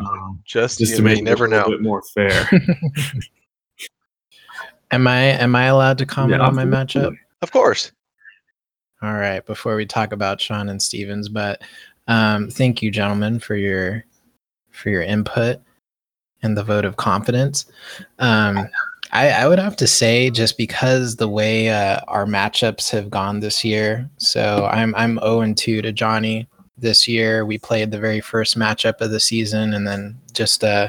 Um, 0.00 0.42
Just, 0.44 0.78
just 0.78 0.90
you 0.92 0.96
to 0.98 1.02
know, 1.02 1.08
make 1.08 1.16
you 1.18 1.22
it 1.22 1.24
never 1.24 1.46
a 1.46 1.48
know. 1.48 1.68
bit 1.68 1.80
more 1.82 2.02
fair. 2.14 2.48
Am 4.92 5.06
I 5.08 5.20
am 5.20 5.56
I 5.56 5.64
allowed 5.64 5.98
to 5.98 6.06
comment 6.06 6.40
Yeah, 6.40 6.46
on 6.46 6.54
my 6.54 6.64
matchup? 6.64 7.16
Of 7.42 7.50
course. 7.50 7.90
All 9.02 9.12
right, 9.14 9.44
before 9.44 9.74
we 9.76 9.84
talk 9.84 10.12
about 10.12 10.40
Sean 10.40 10.68
and 10.68 10.80
Stevens, 10.80 11.28
but 11.28 11.62
um, 12.08 12.48
thank 12.48 12.82
you, 12.82 12.90
gentlemen, 12.90 13.40
for 13.40 13.56
your 13.56 14.04
for 14.70 14.90
your 14.90 15.02
input 15.02 15.60
and 16.46 16.56
the 16.56 16.64
vote 16.64 16.86
of 16.86 16.96
confidence. 16.96 17.66
Um, 18.18 18.68
I, 19.12 19.28
I 19.28 19.48
would 19.48 19.58
have 19.58 19.76
to 19.76 19.86
say, 19.86 20.30
just 20.30 20.56
because 20.56 21.16
the 21.16 21.28
way 21.28 21.68
uh, 21.68 22.00
our 22.08 22.24
matchups 22.24 22.90
have 22.90 23.10
gone 23.10 23.40
this 23.40 23.64
year, 23.64 24.08
so 24.16 24.68
I'm 24.72 24.94
I'm 24.94 25.18
0 25.18 25.40
and 25.40 25.56
2 25.56 25.82
to 25.82 25.92
Johnny 25.92 26.48
this 26.78 27.06
year. 27.06 27.44
We 27.44 27.58
played 27.58 27.90
the 27.90 28.00
very 28.00 28.20
first 28.20 28.58
matchup 28.58 29.00
of 29.00 29.10
the 29.10 29.20
season, 29.20 29.74
and 29.74 29.86
then 29.86 30.18
just 30.32 30.64
uh, 30.64 30.88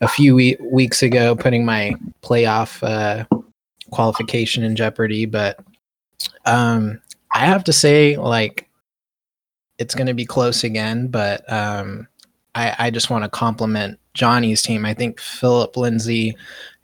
a 0.00 0.08
few 0.08 0.34
we- 0.34 0.56
weeks 0.60 1.02
ago, 1.02 1.34
putting 1.34 1.64
my 1.64 1.94
playoff 2.22 2.82
uh, 2.82 3.24
qualification 3.90 4.62
in 4.62 4.76
jeopardy. 4.76 5.26
But 5.26 5.58
um, 6.44 7.00
I 7.34 7.40
have 7.40 7.64
to 7.64 7.72
say, 7.72 8.16
like, 8.16 8.68
it's 9.78 9.94
going 9.94 10.06
to 10.06 10.14
be 10.14 10.24
close 10.24 10.64
again, 10.64 11.08
but 11.08 11.50
um, 11.52 12.08
I, 12.56 12.74
I 12.78 12.90
just 12.90 13.10
want 13.10 13.24
to 13.24 13.30
compliment 13.30 14.00
Johnny's 14.14 14.62
team. 14.62 14.84
I 14.84 14.94
think 14.94 15.20
Phillip 15.20 15.76
Lindsay 15.76 16.36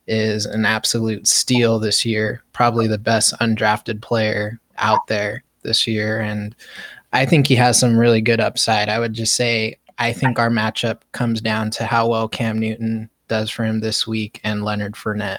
is 0.07 0.47
an 0.47 0.65
absolute 0.67 1.27
steal 1.27 1.79
this 1.79 2.05
year, 2.05 2.43
probably 2.53 2.87
the 2.87 2.99
best 2.99 3.35
undrafted 3.41 4.03
player 4.03 4.61
out 4.79 5.07
there 5.09 5.43
this 5.63 5.87
year. 5.87 6.21
And 6.21 6.55
I 7.13 7.27
think 7.27 7.47
he 7.47 7.57
has 7.57 7.79
some 7.79 7.97
really 7.97 8.21
good 8.21 8.41
upside. 8.41 8.89
I 8.89 8.99
would 8.99 9.15
just 9.15 9.35
say, 9.35 9.79
I 9.99 10.13
think 10.13 10.39
our 10.39 10.51
matchup 10.51 11.01
comes 11.13 11.41
down 11.41 11.71
to 11.73 11.87
how 11.87 12.09
well 12.09 12.29
Cam 12.29 12.59
Newton 12.59 13.09
does 13.29 13.51
for 13.51 13.65
him 13.65 13.81
this 13.81 14.07
week 14.07 14.41
and 14.45 14.65
Leonard 14.65 14.95
Fournette 14.95 15.39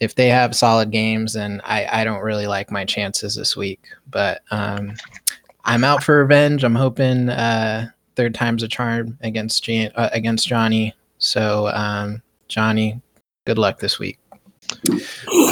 if 0.00 0.14
they 0.14 0.28
have 0.28 0.54
solid 0.54 0.90
games, 0.90 1.32
then 1.32 1.60
I, 1.64 1.86
I 2.00 2.04
don't 2.04 2.22
really 2.22 2.46
like 2.46 2.70
my 2.70 2.84
chances 2.84 3.34
this 3.34 3.56
week. 3.56 3.80
But 4.10 4.42
um, 4.50 4.94
I'm 5.64 5.84
out 5.84 6.02
for 6.02 6.18
revenge. 6.18 6.64
I'm 6.64 6.74
hoping 6.74 7.28
uh, 7.30 7.90
third 8.16 8.34
time's 8.34 8.62
a 8.62 8.68
charm 8.68 9.18
against 9.20 9.62
Jan- 9.64 9.92
uh, 9.94 10.10
against 10.12 10.48
Johnny. 10.48 10.94
So 11.18 11.68
um, 11.68 12.22
Johnny, 12.48 13.00
good 13.46 13.58
luck 13.58 13.78
this 13.78 13.98
week. 13.98 14.18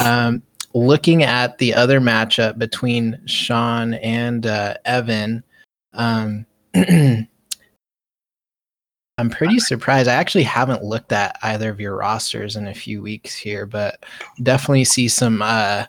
Um, 0.03 0.43
looking 0.73 1.23
at 1.23 1.57
the 1.57 1.73
other 1.73 2.01
matchup 2.01 2.57
between 2.57 3.21
Sean 3.25 3.93
and 3.95 4.45
uh, 4.45 4.75
Evan, 4.85 5.43
um, 5.93 6.45
I'm 9.17 9.29
pretty 9.29 9.59
surprised. 9.59 10.09
I 10.09 10.13
actually 10.13 10.43
haven't 10.43 10.83
looked 10.83 11.13
at 11.13 11.37
either 11.41 11.69
of 11.69 11.79
your 11.79 11.95
rosters 11.95 12.57
in 12.57 12.67
a 12.67 12.73
few 12.73 13.01
weeks 13.01 13.33
here, 13.33 13.65
but 13.65 14.03
definitely 14.43 14.83
see 14.83 15.07
some 15.07 15.41
uh 15.41 15.85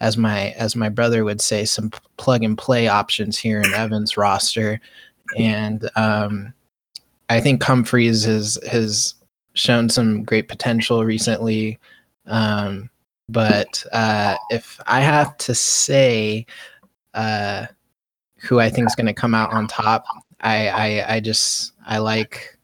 as 0.00 0.16
my 0.16 0.50
as 0.52 0.74
my 0.74 0.88
brother 0.88 1.24
would 1.24 1.42
say 1.42 1.66
some 1.66 1.90
plug 2.16 2.42
and 2.42 2.56
play 2.56 2.88
options 2.88 3.36
here 3.38 3.60
in 3.60 3.74
Evan's 3.74 4.16
roster. 4.16 4.80
And 5.38 5.88
um 5.96 6.52
I 7.28 7.40
think 7.40 7.62
Humphries 7.62 8.24
has 8.24 8.58
has 8.70 9.14
shown 9.54 9.88
some 9.88 10.24
great 10.24 10.48
potential 10.48 11.04
recently. 11.04 11.78
Um 12.26 12.90
but 13.28 13.84
uh 13.92 14.36
if 14.50 14.80
I 14.86 15.00
have 15.00 15.36
to 15.38 15.54
say 15.54 16.46
uh 17.14 17.66
who 18.40 18.58
I 18.58 18.70
think 18.70 18.88
is 18.88 18.94
going 18.94 19.06
to 19.06 19.12
come 19.12 19.34
out 19.34 19.52
on 19.52 19.66
top, 19.66 20.04
I, 20.40 20.68
I 20.68 21.14
I 21.16 21.20
just 21.20 21.72
I 21.86 21.98
like 21.98 22.58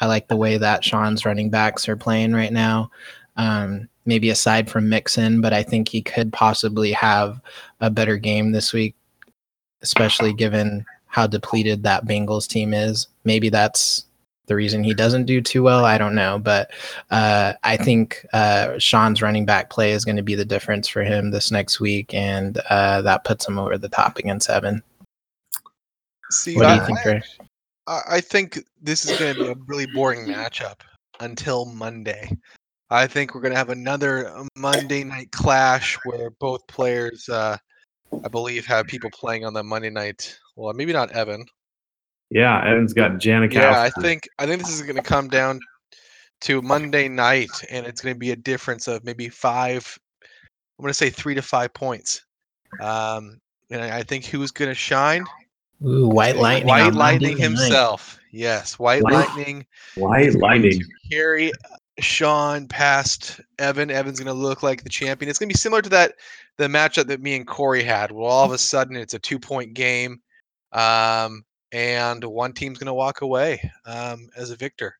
I 0.00 0.06
like 0.06 0.28
the 0.28 0.36
way 0.36 0.58
that 0.58 0.84
Sean's 0.84 1.24
running 1.24 1.50
backs 1.50 1.88
are 1.88 1.96
playing 1.96 2.32
right 2.32 2.52
now. 2.52 2.90
Um, 3.36 3.88
maybe 4.04 4.30
aside 4.30 4.70
from 4.70 4.88
Mixon, 4.88 5.40
but 5.40 5.52
I 5.52 5.62
think 5.62 5.88
he 5.88 6.00
could 6.00 6.32
possibly 6.32 6.92
have 6.92 7.40
a 7.80 7.90
better 7.90 8.16
game 8.16 8.52
this 8.52 8.72
week, 8.72 8.94
especially 9.82 10.32
given 10.32 10.84
how 11.16 11.26
depleted 11.26 11.82
that 11.82 12.04
Bengals 12.04 12.46
team 12.46 12.74
is. 12.74 13.08
Maybe 13.24 13.48
that's 13.48 14.04
the 14.48 14.54
reason 14.54 14.84
he 14.84 14.92
doesn't 14.92 15.24
do 15.24 15.40
too 15.40 15.62
well. 15.62 15.82
I 15.82 15.96
don't 15.96 16.14
know, 16.14 16.38
but 16.38 16.70
uh, 17.10 17.54
I 17.64 17.78
think 17.78 18.26
uh, 18.34 18.78
Sean's 18.78 19.22
running 19.22 19.46
back 19.46 19.70
play 19.70 19.92
is 19.92 20.04
going 20.04 20.16
to 20.18 20.22
be 20.22 20.34
the 20.34 20.44
difference 20.44 20.86
for 20.88 21.02
him 21.02 21.30
this 21.30 21.50
next 21.50 21.80
week, 21.80 22.12
and 22.12 22.58
uh, 22.68 23.00
that 23.00 23.24
puts 23.24 23.48
him 23.48 23.58
over 23.58 23.78
the 23.78 23.88
top 23.88 24.18
against 24.18 24.50
Evan. 24.50 24.82
See, 26.30 26.54
What 26.54 26.68
do 26.68 26.74
you 26.74 26.98
I- 26.98 27.02
think? 27.02 27.24
I 27.88 28.20
think 28.20 28.58
this 28.82 29.08
is 29.08 29.16
going 29.18 29.36
to 29.36 29.44
be 29.44 29.50
a 29.52 29.54
really 29.66 29.86
boring 29.86 30.26
matchup 30.26 30.80
until 31.20 31.64
Monday. 31.64 32.30
I 32.90 33.06
think 33.06 33.34
we're 33.34 33.40
going 33.40 33.52
to 33.52 33.58
have 33.58 33.70
another 33.70 34.44
Monday 34.54 35.02
night 35.02 35.30
clash 35.32 35.96
where 36.04 36.28
both 36.40 36.66
players, 36.66 37.26
uh, 37.30 37.56
I 38.24 38.28
believe, 38.28 38.66
have 38.66 38.86
people 38.86 39.08
playing 39.10 39.46
on 39.46 39.54
the 39.54 39.62
Monday 39.62 39.90
night. 39.90 40.36
Well, 40.56 40.72
maybe 40.74 40.92
not 40.92 41.12
Evan. 41.12 41.44
yeah, 42.30 42.64
Evan's 42.66 42.92
got 42.92 43.12
Janikowski. 43.12 43.54
Yeah, 43.54 43.80
I 43.82 43.90
think 44.00 44.28
I 44.38 44.46
think 44.46 44.60
this 44.62 44.70
is 44.72 44.82
going 44.82 44.96
to 44.96 45.02
come 45.02 45.28
down 45.28 45.60
to 46.42 46.60
Monday 46.62 47.08
night, 47.08 47.50
and 47.70 47.86
it's 47.86 48.00
going 48.00 48.14
to 48.14 48.18
be 48.18 48.30
a 48.32 48.36
difference 48.36 48.88
of 48.88 49.04
maybe 49.04 49.28
five. 49.28 49.98
I'm 50.78 50.82
going 50.82 50.90
to 50.90 50.94
say 50.94 51.10
three 51.10 51.34
to 51.34 51.42
five 51.42 51.72
points. 51.72 52.24
Um, 52.80 53.38
and 53.70 53.82
I 53.82 53.98
I 53.98 54.02
think 54.02 54.24
who's 54.26 54.50
going 54.50 54.70
to 54.70 54.74
shine? 54.74 55.24
Ooh, 55.86 56.08
White 56.08 56.36
Lightning. 56.36 56.68
White 56.68 56.80
on 56.82 56.94
Monday 56.94 56.98
Lightning 56.98 57.36
night. 57.36 57.42
himself. 57.42 58.18
Yes, 58.32 58.78
White 58.78 59.02
White- 59.02 59.12
Lightning. 59.14 59.66
White 59.96 60.34
Lightning. 60.34 60.80
carry 61.10 61.52
Sean 62.00 62.66
past 62.68 63.40
Evan. 63.58 63.90
Evan's 63.90 64.18
going 64.18 64.26
to 64.26 64.32
look 64.32 64.62
like 64.62 64.82
the 64.82 64.90
champion. 64.90 65.28
It's 65.30 65.38
going 65.38 65.48
to 65.48 65.54
be 65.54 65.58
similar 65.58 65.82
to 65.82 65.88
that 65.90 66.14
the 66.58 66.66
matchup 66.68 67.06
that 67.08 67.20
me 67.20 67.36
and 67.36 67.46
Corey 67.46 67.82
had. 67.82 68.10
Well, 68.10 68.26
all 68.26 68.44
of 68.46 68.52
a 68.52 68.58
sudden 68.58 68.96
it's 68.96 69.14
a 69.14 69.18
two 69.18 69.38
point 69.38 69.74
game, 69.74 70.20
um, 70.72 71.44
and 71.72 72.24
one 72.24 72.52
team's 72.52 72.78
going 72.78 72.86
to 72.86 72.94
walk 72.94 73.20
away 73.20 73.70
um, 73.84 74.28
as 74.36 74.50
a 74.50 74.56
victor. 74.56 74.94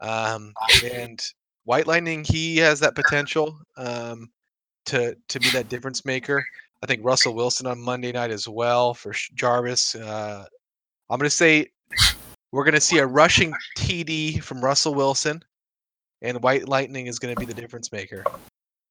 Um, 0.00 0.52
and 0.84 1.22
White 1.64 1.86
Lightning, 1.86 2.24
he 2.24 2.56
has 2.58 2.80
that 2.80 2.94
potential 2.94 3.58
um, 3.76 4.30
to 4.86 5.16
to 5.28 5.40
be 5.40 5.50
that 5.50 5.68
difference 5.68 6.04
maker. 6.04 6.44
I 6.82 6.86
think 6.86 7.04
Russell 7.04 7.34
Wilson 7.34 7.66
on 7.66 7.80
Monday 7.80 8.10
night 8.10 8.30
as 8.30 8.48
well 8.48 8.94
for 8.94 9.14
Jarvis. 9.34 9.94
Uh, 9.94 10.44
I'm 11.08 11.18
going 11.18 11.28
to 11.28 11.30
say 11.30 11.68
we're 12.50 12.64
going 12.64 12.74
to 12.74 12.80
see 12.80 12.98
a 12.98 13.06
rushing 13.06 13.54
TD 13.78 14.42
from 14.42 14.60
Russell 14.60 14.94
Wilson, 14.94 15.42
and 16.20 16.42
White 16.42 16.68
Lightning 16.68 17.06
is 17.06 17.18
going 17.18 17.34
to 17.34 17.38
be 17.38 17.46
the 17.46 17.54
difference 17.54 17.92
maker. 17.92 18.24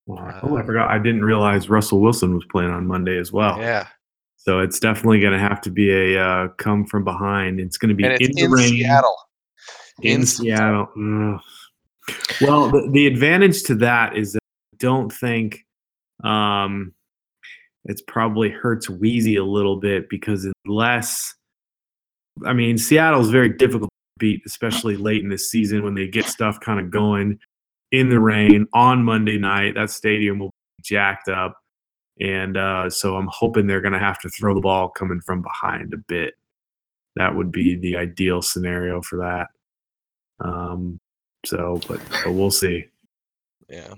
Oh, 0.09 0.57
I 0.57 0.63
forgot. 0.63 0.89
I 0.89 0.97
didn't 0.97 1.23
realize 1.23 1.69
Russell 1.69 1.99
Wilson 1.99 2.33
was 2.33 2.45
playing 2.51 2.71
on 2.71 2.87
Monday 2.87 3.17
as 3.17 3.31
well. 3.31 3.59
Yeah, 3.59 3.87
So 4.43 4.59
it's 4.59 4.79
definitely 4.79 5.19
going 5.19 5.33
to 5.33 5.39
have 5.39 5.61
to 5.61 5.69
be 5.69 5.91
a 5.91 6.19
uh, 6.19 6.47
come 6.57 6.85
from 6.85 7.03
behind. 7.03 7.59
It's 7.59 7.77
going 7.77 7.89
to 7.89 7.95
be 7.95 8.05
in 8.05 8.17
the 8.17 8.43
in 8.43 8.51
rain 8.51 8.69
Seattle. 8.69 9.15
in 10.01 10.21
In 10.21 10.25
Seattle. 10.25 10.87
Ugh. 10.97 11.39
Well, 12.41 12.69
the, 12.69 12.89
the 12.91 13.05
advantage 13.05 13.61
to 13.63 13.75
that 13.75 14.17
is 14.17 14.33
that 14.33 14.41
I 14.73 14.77
don't 14.79 15.13
think 15.13 15.63
um, 16.23 16.93
it's 17.85 18.01
probably 18.01 18.49
hurts 18.49 18.89
Wheezy 18.89 19.35
a 19.35 19.43
little 19.43 19.77
bit 19.77 20.09
because 20.09 20.51
unless, 20.65 21.35
I 22.43 22.53
mean, 22.53 22.79
Seattle's 22.79 23.29
very 23.29 23.49
difficult 23.49 23.89
to 23.89 24.19
beat, 24.19 24.41
especially 24.47 24.97
late 24.97 25.21
in 25.23 25.29
the 25.29 25.37
season 25.37 25.83
when 25.83 25.93
they 25.93 26.07
get 26.07 26.25
stuff 26.25 26.59
kind 26.59 26.79
of 26.79 26.89
going 26.89 27.37
in 27.91 28.09
the 28.09 28.19
rain 28.19 28.65
on 28.73 29.03
Monday 29.03 29.37
night. 29.37 29.75
That 29.75 29.91
stadium 29.91 30.39
will 30.39 30.49
be 30.49 30.83
jacked 30.83 31.29
up. 31.29 31.60
And 32.19 32.57
uh, 32.57 32.89
so 32.89 33.15
I'm 33.15 33.29
hoping 33.31 33.65
they're 33.65 33.81
going 33.81 33.93
to 33.93 33.99
have 33.99 34.19
to 34.19 34.29
throw 34.29 34.53
the 34.53 34.61
ball 34.61 34.89
coming 34.89 35.21
from 35.21 35.41
behind 35.41 35.93
a 35.93 35.97
bit. 35.97 36.35
That 37.15 37.35
would 37.35 37.51
be 37.51 37.75
the 37.75 37.97
ideal 37.97 38.41
scenario 38.41 39.01
for 39.01 39.17
that. 39.17 39.47
Um, 40.45 40.99
so, 41.45 41.79
but, 41.87 41.99
but 42.23 42.33
we'll 42.33 42.51
see. 42.51 42.85
Yeah. 43.69 43.93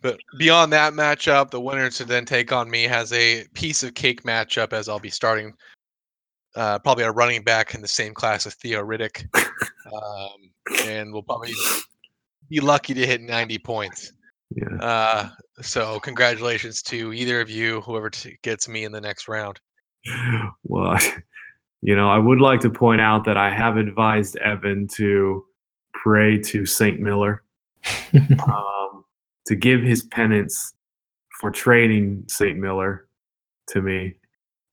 But 0.00 0.18
beyond 0.38 0.72
that 0.72 0.92
matchup, 0.92 1.50
the 1.50 1.60
winner 1.60 1.90
to 1.90 2.04
then 2.04 2.24
take 2.24 2.52
on 2.52 2.68
me 2.68 2.84
has 2.84 3.12
a 3.12 3.44
piece 3.54 3.82
of 3.82 3.94
cake 3.94 4.24
matchup 4.24 4.72
as 4.72 4.88
I'll 4.88 4.98
be 4.98 5.10
starting 5.10 5.54
uh, 6.54 6.78
probably 6.80 7.04
a 7.04 7.10
running 7.10 7.42
back 7.42 7.74
in 7.74 7.80
the 7.80 7.88
same 7.88 8.12
class 8.12 8.46
as 8.46 8.54
Theo 8.54 8.84
Riddick, 8.84 9.26
um, 9.92 10.86
and 10.86 11.12
we'll 11.12 11.22
probably 11.22 11.52
be 12.50 12.60
lucky 12.60 12.94
to 12.94 13.06
hit 13.06 13.20
90 13.22 13.58
points. 13.58 14.12
Yeah. 14.56 14.84
Uh, 14.84 15.28
so 15.60 16.00
congratulations 16.00 16.82
to 16.82 17.12
either 17.12 17.40
of 17.40 17.50
you, 17.50 17.80
whoever 17.82 18.10
t- 18.10 18.36
gets 18.42 18.68
me 18.68 18.84
in 18.84 18.92
the 18.92 19.00
next 19.00 19.28
round. 19.28 19.60
Well, 20.64 20.98
you 21.82 21.96
know, 21.96 22.08
I 22.08 22.18
would 22.18 22.40
like 22.40 22.60
to 22.60 22.70
point 22.70 23.00
out 23.00 23.24
that 23.24 23.36
I 23.36 23.50
have 23.50 23.76
advised 23.76 24.36
Evan 24.36 24.88
to 24.94 25.44
pray 25.94 26.38
to 26.38 26.66
Saint 26.66 27.00
Miller 27.00 27.42
um, 28.46 29.04
to 29.46 29.54
give 29.54 29.82
his 29.82 30.02
penance 30.04 30.74
for 31.40 31.50
trading 31.50 32.24
Saint 32.28 32.58
Miller 32.58 33.08
to 33.68 33.82
me, 33.82 34.14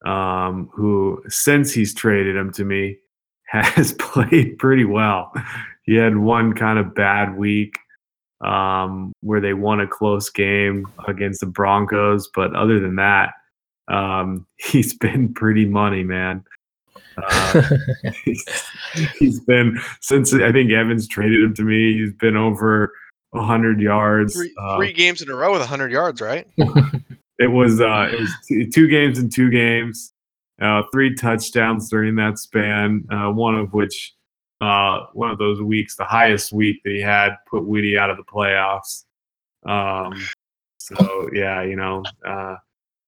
um, 0.06 0.70
who 0.74 1.24
since 1.28 1.72
he's 1.74 1.94
traded 1.94 2.36
him 2.36 2.52
to 2.54 2.64
me 2.64 2.98
has 3.48 3.94
played 3.94 4.58
pretty 4.60 4.86
well. 4.86 5.34
He 5.84 5.96
had 5.96 6.18
one 6.18 6.54
kind 6.54 6.78
of 6.78 6.94
bad 6.94 7.36
week 7.36 7.78
um, 8.42 9.12
where 9.22 9.42
they 9.42 9.54
won 9.54 9.82
a 9.82 9.88
close 9.88 10.30
game 10.30 10.88
against 11.08 11.42
the 11.42 11.46
Broncos, 11.46 12.30
but 12.34 12.56
other 12.56 12.80
than 12.80 12.96
that, 12.96 13.34
um, 13.88 14.46
he's 14.58 14.94
been 14.94 15.34
pretty 15.34 15.66
money, 15.66 16.04
man. 16.04 16.44
Uh, 17.18 17.62
he's, 18.24 18.46
he's 19.18 19.40
been 19.42 19.78
since 20.00 20.34
I 20.34 20.52
think 20.52 20.72
Evans 20.72 21.08
traded 21.08 21.44
him 21.44 21.54
to 21.56 21.64
me. 21.64 21.94
He's 21.98 22.14
been 22.14 22.38
over 22.38 22.94
hundred 23.36 23.80
yards. 23.82 24.34
Three, 24.34 24.54
Uh, 24.58 24.80
games 24.96 25.22
in 25.22 25.30
a 25.30 25.36
row 25.36 25.52
with 25.52 25.62
100 25.62 25.92
yards, 25.92 26.22
right? 26.22 26.48
it 27.38 27.48
was 27.48 27.80
uh, 27.82 28.10
it 28.12 28.20
was 28.20 28.32
two, 28.48 28.70
two 28.70 28.88
games 28.88 29.20
in 29.20 29.30
two 29.30 29.50
games, 29.50 30.14
uh, 30.62 30.84
three 30.92 31.14
touchdowns 31.16 31.90
during 31.90 32.16
that 32.16 32.40
span. 32.40 33.06
Uh, 33.12 33.32
one 33.32 33.56
of 33.56 33.74
which, 33.74 34.14
uh, 34.62 35.06
one 35.14 35.30
of 35.30 35.38
those 35.38 35.62
weeks, 35.62 35.96
the 35.96 36.04
highest 36.04 36.52
week 36.52 36.82
that 36.84 36.92
he 36.92 37.02
had, 37.02 37.36
put 37.50 37.66
Woody 37.66 37.98
out 37.98 38.10
of 38.10 38.18
the 38.18 38.24
playoffs. 38.24 39.06
Um, 39.66 40.14
so 40.78 41.30
yeah, 41.34 41.62
you 41.64 41.76
know, 41.76 42.04
uh, 42.28 42.56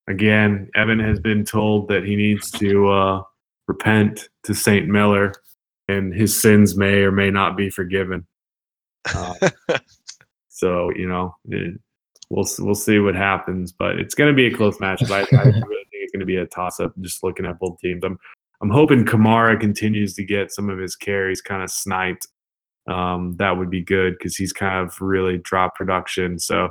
again, 0.08 0.70
Evan 0.76 1.00
has 1.00 1.20
been 1.20 1.44
told 1.44 1.88
that 1.90 2.04
he 2.06 2.16
needs 2.16 2.52
to 2.52 2.90
uh, 2.90 3.24
repent 3.68 4.30
to 4.44 4.54
Saint 4.54 4.88
Miller, 4.88 5.34
and 5.88 6.14
his 6.14 6.40
sins 6.40 6.78
may 6.78 7.02
or 7.02 7.12
may 7.12 7.32
not 7.32 7.58
be 7.58 7.70
forgiven. 7.70 8.26
Uh, 9.14 9.50
so 10.50 10.92
you 10.96 11.08
know, 11.08 11.36
it, 11.46 11.80
we'll 12.30 12.48
we'll 12.60 12.76
see 12.76 13.00
what 13.00 13.16
happens, 13.16 13.72
but 13.72 14.00
it's 14.00 14.16
going 14.16 14.30
to 14.30 14.36
be 14.36 14.48
a 14.48 14.56
close 14.56 14.78
matchup. 14.78 15.12
I, 15.12 15.22
I 15.38 15.44
really 15.44 15.86
think 15.92 16.04
it's 16.04 16.12
going 16.12 16.22
to 16.22 16.26
be 16.26 16.38
a 16.38 16.46
toss 16.46 16.80
up. 16.80 16.94
Just 17.02 17.24
looking 17.24 17.46
at 17.46 17.60
both 17.60 17.80
teams, 17.80 18.04
I'm 18.04 18.20
I'm 18.62 18.70
hoping 18.70 19.06
Kamara 19.06 19.60
continues 19.60 20.14
to 20.16 20.24
get 20.24 20.52
some 20.52 20.70
of 20.70 20.78
his 20.78 20.96
carries 20.96 21.42
kind 21.42 21.64
of 21.64 21.72
sniped. 21.72 22.28
Um, 22.88 23.36
that 23.38 23.58
would 23.58 23.70
be 23.70 23.82
good 23.82 24.18
because 24.18 24.36
he's 24.36 24.54
kind 24.54 24.86
of 24.86 25.00
really 25.02 25.38
dropped 25.40 25.78
production. 25.78 26.40
So 26.40 26.66
as 26.66 26.70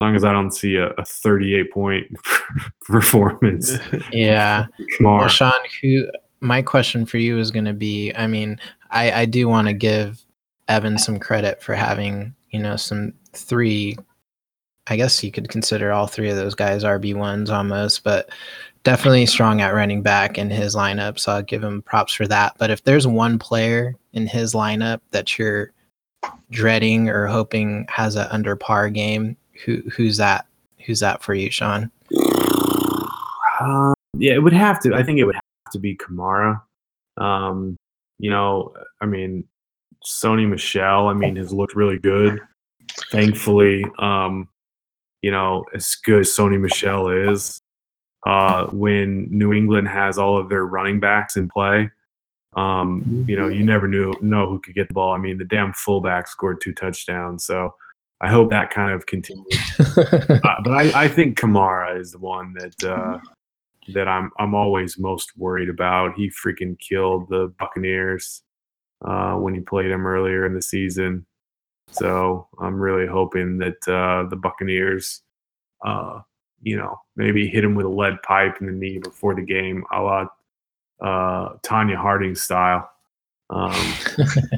long 0.00 0.14
as 0.14 0.24
I 0.24 0.32
don't 0.32 0.50
see 0.50 0.76
a, 0.76 0.88
a 0.90 1.04
38 1.04 1.72
point 1.72 2.06
performance, 2.82 3.78
yeah. 4.12 4.66
Kamara. 4.98 5.20
Well, 5.20 5.28
Sean, 5.28 5.52
who 5.82 6.06
my 6.40 6.62
question 6.62 7.06
for 7.06 7.18
you 7.18 7.38
is 7.38 7.50
going 7.50 7.64
to 7.64 7.72
be 7.72 8.12
I 8.14 8.26
mean, 8.26 8.58
I, 8.90 9.22
I 9.22 9.24
do 9.24 9.48
want 9.48 9.68
to 9.68 9.74
give 9.74 10.24
Evan 10.68 10.98
some 10.98 11.18
credit 11.18 11.62
for 11.62 11.74
having, 11.74 12.34
you 12.50 12.60
know, 12.60 12.76
some 12.76 13.12
three, 13.32 13.96
I 14.88 14.96
guess 14.96 15.22
you 15.22 15.32
could 15.32 15.48
consider 15.48 15.92
all 15.92 16.06
three 16.06 16.30
of 16.30 16.36
those 16.36 16.54
guys 16.54 16.84
RB1s 16.84 17.50
almost, 17.50 18.04
but 18.04 18.30
definitely 18.84 19.26
strong 19.26 19.60
at 19.60 19.74
running 19.74 20.00
back 20.00 20.38
in 20.38 20.48
his 20.48 20.76
lineup. 20.76 21.18
So 21.18 21.32
I'll 21.32 21.42
give 21.42 21.64
him 21.64 21.82
props 21.82 22.12
for 22.12 22.26
that. 22.28 22.54
But 22.58 22.70
if 22.70 22.84
there's 22.84 23.06
one 23.06 23.38
player 23.38 23.96
in 24.12 24.28
his 24.28 24.54
lineup 24.54 25.00
that 25.10 25.38
you're 25.38 25.72
dreading 26.50 27.08
or 27.08 27.26
hoping 27.26 27.86
has 27.88 28.14
an 28.14 28.28
under 28.30 28.54
par 28.54 28.88
game, 28.90 29.36
who 29.64 29.82
who's 29.90 30.16
that? 30.18 30.46
Who's 30.84 31.00
that 31.00 31.22
for 31.22 31.34
you, 31.34 31.50
Sean? 31.50 31.90
Um, 33.60 33.94
yeah, 34.16 34.34
it 34.34 34.42
would 34.42 34.52
have 34.52 34.80
to. 34.82 34.94
I 34.94 35.02
think 35.02 35.18
it 35.18 35.24
would 35.24 35.34
have 35.34 35.72
to 35.72 35.78
be 35.80 35.96
Kamara. 35.96 36.62
Um, 37.16 37.76
you 38.18 38.30
know, 38.30 38.72
I 39.00 39.06
mean, 39.06 39.44
Sony 40.04 40.48
Michel. 40.48 41.08
I 41.08 41.12
mean, 41.12 41.34
has 41.36 41.52
looked 41.52 41.74
really 41.74 41.98
good. 41.98 42.40
Thankfully, 43.10 43.84
um, 43.98 44.48
you 45.22 45.30
know, 45.30 45.64
as 45.74 45.94
good 45.96 46.20
as 46.20 46.28
Sony 46.30 46.60
Michel 46.60 47.08
is, 47.08 47.60
uh, 48.26 48.66
when 48.66 49.28
New 49.30 49.52
England 49.52 49.88
has 49.88 50.18
all 50.18 50.36
of 50.38 50.48
their 50.48 50.66
running 50.66 51.00
backs 51.00 51.36
in 51.36 51.48
play, 51.48 51.90
um, 52.56 53.24
you 53.28 53.36
know, 53.36 53.48
you 53.48 53.64
never 53.64 53.86
knew 53.86 54.14
know 54.20 54.48
who 54.48 54.58
could 54.58 54.74
get 54.74 54.88
the 54.88 54.94
ball. 54.94 55.12
I 55.12 55.18
mean, 55.18 55.38
the 55.38 55.44
damn 55.44 55.72
fullback 55.74 56.26
scored 56.26 56.60
two 56.60 56.72
touchdowns, 56.72 57.44
so 57.44 57.74
I 58.20 58.28
hope 58.28 58.50
that 58.50 58.70
kind 58.70 58.92
of 58.92 59.06
continues. 59.06 59.44
Uh, 59.98 60.62
but 60.62 60.72
I, 60.72 61.04
I 61.04 61.08
think 61.08 61.38
Kamara 61.38 61.98
is 61.98 62.12
the 62.12 62.18
one 62.18 62.54
that 62.54 62.84
uh, 62.84 63.18
that 63.94 64.08
I'm 64.08 64.30
I'm 64.38 64.54
always 64.54 64.98
most 64.98 65.36
worried 65.36 65.68
about. 65.68 66.14
He 66.14 66.30
freaking 66.30 66.78
killed 66.78 67.28
the 67.28 67.52
Buccaneers 67.58 68.42
uh, 69.04 69.34
when 69.34 69.54
he 69.54 69.60
played 69.60 69.90
him 69.90 70.06
earlier 70.06 70.44
in 70.44 70.54
the 70.54 70.62
season. 70.62 71.26
So 71.90 72.48
I'm 72.58 72.78
really 72.78 73.06
hoping 73.06 73.58
that 73.58 73.88
uh, 73.88 74.28
the 74.28 74.36
Buccaneers, 74.36 75.22
uh, 75.84 76.20
you 76.62 76.76
know, 76.76 76.98
maybe 77.16 77.46
hit 77.48 77.64
him 77.64 77.74
with 77.74 77.86
a 77.86 77.90
lead 77.90 78.20
pipe 78.22 78.56
in 78.60 78.66
the 78.66 78.72
knee 78.72 78.98
before 78.98 79.34
the 79.34 79.42
game, 79.42 79.84
a 79.92 80.02
la 80.02 80.26
uh, 81.00 81.56
Tonya 81.64 81.96
Harding 81.96 82.34
style. 82.34 82.90
Um, 83.50 83.70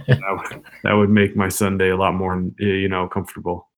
that, 0.09 0.49
would, 0.51 0.63
that 0.85 0.93
would 0.93 1.11
make 1.11 1.37
my 1.37 1.49
Sunday 1.49 1.91
a 1.91 1.97
lot 1.97 2.15
more, 2.15 2.43
you 2.59 2.89
know, 2.89 3.07
comfortable. 3.07 3.69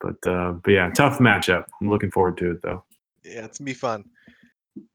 But 0.00 0.30
uh, 0.30 0.52
but 0.52 0.70
yeah, 0.70 0.90
tough 0.90 1.18
matchup. 1.18 1.64
I'm 1.80 1.90
looking 1.90 2.10
forward 2.10 2.36
to 2.38 2.52
it 2.52 2.62
though. 2.62 2.84
Yeah, 3.24 3.44
it's 3.44 3.58
gonna 3.58 3.66
be 3.66 3.74
fun. 3.74 4.04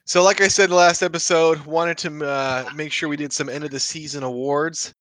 So, 0.06 0.24
like 0.24 0.40
I 0.40 0.48
said 0.48 0.66
in 0.66 0.70
the 0.72 0.76
last 0.78 1.02
episode, 1.02 1.60
wanted 1.66 1.98
to 2.00 2.26
uh, 2.26 2.70
make 2.76 2.92
sure 2.92 3.10
we 3.10 3.18
did 3.18 3.34
some 3.34 3.50
end 3.50 3.64
of 3.64 3.72
the 3.72 3.80
season 3.80 4.24
awards. 4.24 4.94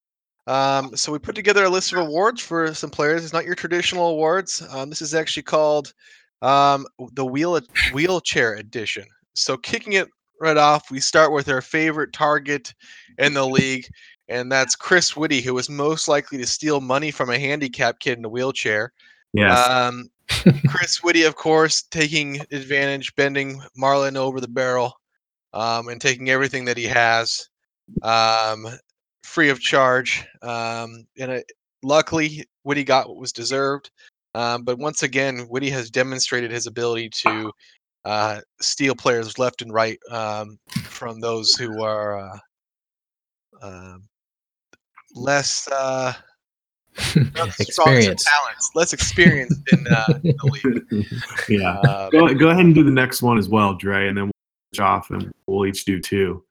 Um, 0.47 0.95
so 0.95 1.11
we 1.11 1.19
put 1.19 1.35
together 1.35 1.65
a 1.65 1.69
list 1.69 1.93
of 1.93 1.99
awards 1.99 2.41
for 2.41 2.73
some 2.73 2.89
players. 2.89 3.23
It's 3.23 3.33
not 3.33 3.45
your 3.45 3.55
traditional 3.55 4.07
awards. 4.07 4.61
Um, 4.69 4.89
this 4.89 5.01
is 5.01 5.13
actually 5.13 5.43
called 5.43 5.93
um, 6.41 6.85
the 7.13 7.25
wheel 7.25 7.59
wheelchair 7.93 8.55
edition. 8.55 9.05
So 9.33 9.57
kicking 9.57 9.93
it 9.93 10.09
right 10.41 10.57
off, 10.57 10.91
we 10.91 10.99
start 10.99 11.31
with 11.31 11.47
our 11.49 11.61
favorite 11.61 12.11
target 12.11 12.73
in 13.17 13.33
the 13.33 13.47
league, 13.47 13.87
and 14.27 14.51
that's 14.51 14.75
Chris 14.75 15.15
Whitty, 15.15 15.41
who 15.41 15.53
was 15.53 15.69
most 15.69 16.07
likely 16.07 16.37
to 16.37 16.45
steal 16.45 16.81
money 16.81 17.11
from 17.11 17.29
a 17.29 17.39
handicapped 17.39 18.01
kid 18.01 18.17
in 18.17 18.25
a 18.25 18.29
wheelchair. 18.29 18.91
Yeah. 19.33 19.57
Um, 19.57 20.09
Chris 20.67 21.01
Whitty, 21.03 21.23
of 21.23 21.35
course, 21.35 21.83
taking 21.83 22.41
advantage, 22.51 23.15
bending 23.15 23.61
Marlon 23.77 24.15
over 24.15 24.41
the 24.41 24.47
barrel, 24.47 24.99
um, 25.53 25.87
and 25.87 26.01
taking 26.01 26.29
everything 26.29 26.65
that 26.65 26.77
he 26.77 26.85
has, 26.85 27.49
um, 28.01 28.67
free 29.23 29.49
of 29.49 29.59
charge. 29.59 30.25
Um, 30.41 31.05
and 31.19 31.31
it, 31.31 31.51
luckily, 31.81 32.45
Whitty 32.63 32.83
got 32.83 33.09
what 33.09 33.17
was 33.17 33.31
deserved. 33.31 33.91
Um, 34.35 34.63
but 34.63 34.79
once 34.79 35.03
again, 35.03 35.39
Whitty 35.49 35.69
has 35.69 35.89
demonstrated 35.89 36.51
his 36.51 36.67
ability 36.67 37.09
to 37.09 37.51
uh, 38.05 38.41
steal 38.61 38.95
players 38.95 39.37
left 39.37 39.61
and 39.61 39.71
right 39.71 39.99
um, 40.09 40.57
from 40.83 41.19
those 41.19 41.53
who 41.53 41.83
are 41.83 42.19
uh, 42.19 42.37
um 43.61 44.03
less. 45.15 45.67
Uh, 45.67 46.13
not 47.35 47.47
as 47.47 47.55
strong 47.73 47.89
as 47.89 48.05
their 48.05 48.13
Experience. 48.13 48.25
talents, 48.25 48.69
less 48.75 48.93
experienced 48.93 49.61
in, 49.71 49.87
uh, 49.87 50.19
in 50.23 50.35
the 50.41 50.83
league. 50.91 51.07
yeah. 51.49 51.79
Um, 51.79 52.09
Go, 52.11 52.33
go 52.33 52.49
ahead 52.49 52.65
and 52.65 52.75
do 52.75 52.83
the 52.83 52.91
next 52.91 53.21
one 53.21 53.37
as 53.37 53.49
well, 53.49 53.73
Dre, 53.73 54.07
and 54.07 54.17
then 54.17 54.25
we'll 54.25 54.31
switch 54.73 54.79
off 54.79 55.09
and 55.11 55.31
we'll 55.47 55.65
each 55.65 55.85
do 55.85 55.99
two. 55.99 56.43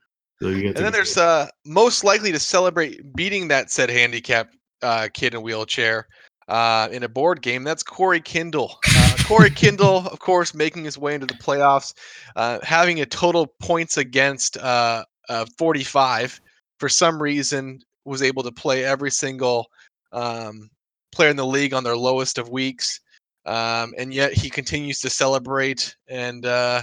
So 0.42 0.48
and 0.48 0.74
then 0.74 0.92
there's 0.92 1.16
uh, 1.16 1.48
most 1.64 2.02
likely 2.02 2.33
to 2.33 2.38
celebrate 2.40 3.14
beating 3.14 3.46
that 3.48 3.70
said 3.70 3.90
handicap 3.90 4.50
uh, 4.83 5.09
kid 5.14 5.35
in 5.35 5.38
a 5.38 5.40
wheelchair 5.40 6.09
uh, 6.48 6.88
in 6.90 7.05
a 7.05 7.09
board 7.09 7.42
game. 7.42 7.62
That's 7.62 7.85
Corey 7.85 8.20
Kindle. 8.20 8.76
Uh, 8.96 9.16
Corey 9.24 9.50
Kindle, 9.50 9.98
of 9.98 10.18
course, 10.18 10.52
making 10.52 10.85
his 10.85 10.98
way 10.98 11.14
into 11.14 11.26
the 11.26 11.35
playoffs, 11.35 11.94
uh, 12.35 12.59
having 12.62 13.00
a 13.00 13.07
total 13.07 13.55
points 13.61 13.96
against 13.96 14.57
uh, 14.57 15.05
uh, 15.28 15.46
45. 15.59 16.40
For 16.81 16.88
some 16.88 17.22
reason, 17.22 17.78
was 18.05 18.22
able 18.22 18.42
to 18.42 18.50
play 18.50 18.85
every 18.85 19.12
single 19.12 19.66
um, 20.11 20.68
player 21.12 21.31
in 21.31 21.37
the 21.37 21.46
league 21.46 21.72
on 21.72 21.85
their 21.85 21.96
lowest 21.96 22.38
of 22.38 22.48
weeks, 22.48 22.98
um, 23.46 23.94
and 23.96 24.12
yet 24.12 24.33
he 24.33 24.50
continues 24.50 24.98
to 25.00 25.11
celebrate 25.11 25.94
and 26.09 26.44
uh, 26.44 26.83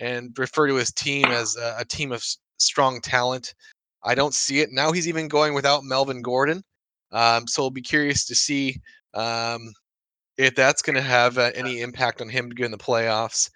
and 0.00 0.36
refer 0.36 0.66
to 0.66 0.74
his 0.74 0.92
team 0.92 1.26
as 1.26 1.56
a, 1.56 1.76
a 1.78 1.84
team 1.84 2.10
of 2.10 2.24
strong 2.58 3.00
talent. 3.00 3.54
I 4.04 4.14
don't 4.14 4.34
see 4.34 4.60
it 4.60 4.70
now. 4.72 4.92
He's 4.92 5.08
even 5.08 5.28
going 5.28 5.54
without 5.54 5.82
Melvin 5.84 6.22
Gordon, 6.22 6.62
um, 7.12 7.46
so 7.46 7.64
I'll 7.64 7.70
be 7.70 7.82
curious 7.82 8.24
to 8.26 8.34
see 8.34 8.80
um, 9.14 9.72
if 10.36 10.54
that's 10.54 10.82
going 10.82 10.96
to 10.96 11.02
have 11.02 11.38
uh, 11.38 11.50
any 11.54 11.80
impact 11.80 12.20
on 12.20 12.28
him 12.28 12.52
in 12.58 12.70
the 12.70 12.78
playoffs. 12.78 13.50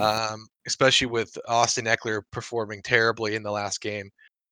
um, 0.00 0.46
especially 0.66 1.06
with 1.06 1.38
Austin 1.46 1.84
Ekeler 1.84 2.22
performing 2.32 2.82
terribly 2.82 3.36
in 3.36 3.44
the 3.44 3.50
last 3.52 3.80
game. 3.80 4.10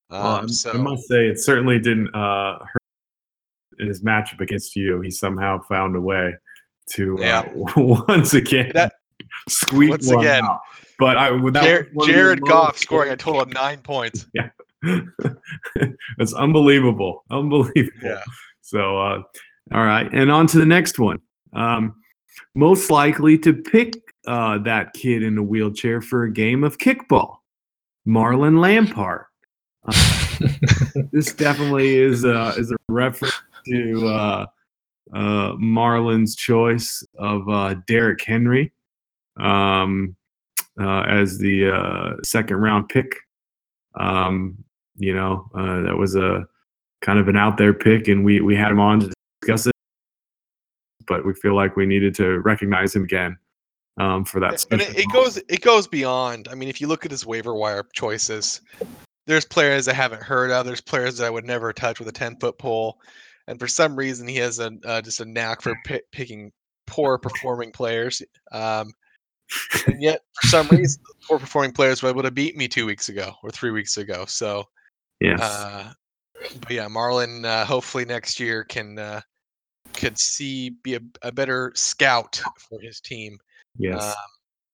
Um, 0.09 0.23
Well, 0.23 0.35
I'm- 0.37 0.47
so 0.47 0.71
I 0.71 0.77
must 0.77 1.07
say, 1.09 1.27
it 1.27 1.39
certainly 1.39 1.77
didn't 1.77 2.07
uh, 2.15 2.57
hurt 2.59 2.81
in 3.79 3.87
his 3.87 4.01
matchup 4.01 4.39
against 4.39 4.77
you. 4.77 5.01
He 5.01 5.11
somehow 5.11 5.61
found 5.63 5.95
a 5.97 5.99
way 5.99 6.33
to 6.91 7.21
uh, 7.21 7.43
once 7.75 8.33
again 8.33 8.71
That- 8.75 8.93
squeak 9.49 9.89
once 9.89 10.07
one 10.07 10.19
again, 10.19 10.45
out. 10.45 10.61
But 10.99 11.17
I, 11.17 11.29
that 11.29 11.63
Jar- 11.63 11.87
was 11.93 11.93
one 11.93 12.09
of 12.09 12.15
the 12.15 12.21
Jared 12.21 12.41
most- 12.41 12.49
Goff 12.49 12.77
scoring 12.79 13.11
a 13.11 13.17
total 13.17 13.41
of 13.41 13.53
nine 13.53 13.79
points. 13.79 14.25
Yeah, 14.35 14.49
it's 16.19 16.33
unbelievable. 16.33 17.23
Unbelievable. 17.31 17.91
Yeah. 18.03 18.21
So, 18.61 18.97
uh, 18.99 19.21
all 19.73 19.85
right. 19.85 20.07
And 20.13 20.31
on 20.31 20.45
to 20.47 20.59
the 20.59 20.65
next 20.65 20.99
one. 20.99 21.19
Um, 21.53 21.95
most 22.53 22.91
likely 22.91 23.37
to 23.39 23.53
pick 23.53 23.95
uh, 24.27 24.59
that 24.59 24.93
kid 24.93 25.23
in 25.23 25.37
a 25.37 25.43
wheelchair 25.43 26.01
for 26.01 26.23
a 26.23 26.31
game 26.31 26.63
of 26.63 26.77
kickball, 26.77 27.37
Marlon 28.07 28.59
Lampard. 28.59 29.25
Uh, 29.87 29.93
this 31.11 31.33
definitely 31.33 31.95
is 31.95 32.23
a, 32.23 32.49
is 32.57 32.71
a 32.71 32.75
reference 32.89 33.33
to 33.67 34.07
uh, 34.07 34.45
uh, 35.13 35.51
Marlon's 35.53 36.35
choice 36.35 37.03
of 37.17 37.47
uh, 37.49 37.75
Derrick 37.87 38.23
Henry 38.23 38.71
um, 39.37 40.15
uh, 40.79 41.01
as 41.01 41.37
the 41.37 41.71
uh, 41.71 42.15
second 42.23 42.57
round 42.57 42.89
pick. 42.89 43.15
Um, 43.99 44.63
you 44.97 45.13
know, 45.13 45.49
uh, 45.55 45.81
that 45.81 45.97
was 45.97 46.15
a 46.15 46.45
kind 47.01 47.19
of 47.19 47.27
an 47.27 47.37
out 47.37 47.57
there 47.57 47.73
pick, 47.73 48.07
and 48.07 48.23
we 48.23 48.41
we 48.41 48.55
had 48.55 48.71
him 48.71 48.79
on 48.79 48.99
to 49.01 49.13
discuss 49.41 49.67
it, 49.67 49.73
but 51.07 51.25
we 51.25 51.33
feel 51.33 51.55
like 51.55 51.75
we 51.75 51.85
needed 51.85 52.15
to 52.15 52.39
recognize 52.39 52.95
him 52.95 53.03
again 53.03 53.37
um, 53.97 54.25
for 54.25 54.39
that. 54.39 54.65
and 54.71 54.81
it, 54.81 54.97
it 54.97 55.11
goes 55.11 55.37
it 55.37 55.61
goes 55.61 55.87
beyond. 55.87 56.47
I 56.49 56.55
mean, 56.55 56.69
if 56.69 56.81
you 56.81 56.87
look 56.87 57.05
at 57.05 57.11
his 57.11 57.25
waiver 57.25 57.53
wire 57.53 57.85
choices, 57.93 58.61
there's 59.27 59.45
players 59.45 59.87
I 59.87 59.93
haven't 59.93 60.23
heard 60.23 60.51
of. 60.51 60.65
There's 60.65 60.81
players 60.81 61.17
that 61.17 61.25
I 61.25 61.29
would 61.29 61.45
never 61.45 61.71
touch 61.73 61.99
with 61.99 62.07
a 62.07 62.13
ten 62.13 62.37
foot 62.39 62.57
pole, 62.57 62.99
and 63.47 63.59
for 63.59 63.67
some 63.67 63.95
reason 63.95 64.27
he 64.27 64.37
has 64.37 64.59
a 64.59 64.71
uh, 64.85 65.01
just 65.01 65.21
a 65.21 65.25
knack 65.25 65.61
for 65.61 65.75
pi 65.85 66.01
picking 66.11 66.51
poor 66.87 67.17
performing 67.17 67.71
players. 67.71 68.21
Um, 68.51 68.91
and 69.87 70.01
yet, 70.01 70.21
for 70.33 70.47
some 70.47 70.67
reason, 70.69 71.01
poor 71.27 71.39
performing 71.39 71.71
players 71.71 72.01
were 72.01 72.09
able 72.09 72.23
to 72.23 72.31
beat 72.31 72.57
me 72.57 72.67
two 72.67 72.85
weeks 72.85 73.09
ago 73.09 73.33
or 73.43 73.49
three 73.49 73.71
weeks 73.71 73.97
ago. 73.97 74.25
So, 74.27 74.65
yeah, 75.21 75.37
uh, 75.39 75.93
but 76.61 76.71
yeah, 76.71 76.87
Marlon 76.87 77.45
uh, 77.45 77.65
hopefully 77.65 78.05
next 78.05 78.39
year 78.39 78.63
can 78.63 78.99
uh, 78.99 79.21
could 79.93 80.17
see 80.17 80.71
be 80.83 80.95
a, 80.95 80.99
a 81.21 81.31
better 81.31 81.71
scout 81.75 82.41
for 82.57 82.79
his 82.81 82.99
team, 82.99 83.37
yes. 83.77 84.03
um, 84.03 84.13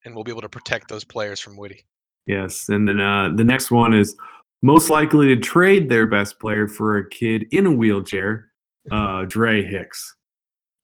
and 0.05 0.15
we'll 0.15 0.23
be 0.23 0.31
able 0.31 0.41
to 0.41 0.49
protect 0.49 0.87
those 0.87 1.03
players 1.03 1.39
from 1.39 1.57
Woody. 1.57 1.85
Yes, 2.25 2.69
and 2.69 2.87
then 2.87 2.99
uh, 2.99 3.29
the 3.35 3.43
next 3.43 3.71
one 3.71 3.93
is 3.93 4.15
most 4.61 4.89
likely 4.89 5.27
to 5.27 5.37
trade 5.37 5.89
their 5.89 6.05
best 6.05 6.39
player 6.39 6.67
for 6.67 6.97
a 6.97 7.09
kid 7.09 7.45
in 7.51 7.65
a 7.65 7.71
wheelchair, 7.71 8.47
uh, 8.91 9.25
Dre 9.25 9.63
Hicks. 9.63 10.15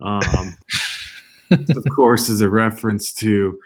Um, 0.01 0.57
of 1.51 1.85
course, 1.95 2.29
is 2.29 2.41
a 2.41 2.49
reference 2.49 3.13
to 3.15 3.57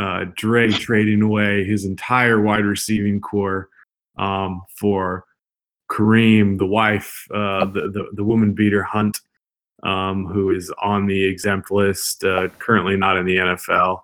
uh, 0.00 0.24
Dre 0.34 0.70
trading 0.70 1.20
away 1.20 1.64
his 1.64 1.84
entire 1.84 2.40
wide 2.40 2.64
receiving 2.64 3.20
core 3.20 3.68
um, 4.16 4.62
for 4.74 5.26
Kareem, 5.90 6.58
the 6.58 6.66
wife, 6.66 7.26
uh, 7.34 7.66
the, 7.66 7.90
the 7.92 8.08
the 8.14 8.24
woman 8.24 8.54
beater 8.54 8.82
Hunt, 8.82 9.18
um, 9.82 10.26
who 10.26 10.50
is 10.50 10.72
on 10.82 11.06
the 11.06 11.22
exempt 11.24 11.70
list, 11.70 12.24
uh, 12.24 12.48
currently 12.58 12.96
not 12.96 13.18
in 13.18 13.26
the 13.26 13.36
NFL. 13.36 14.00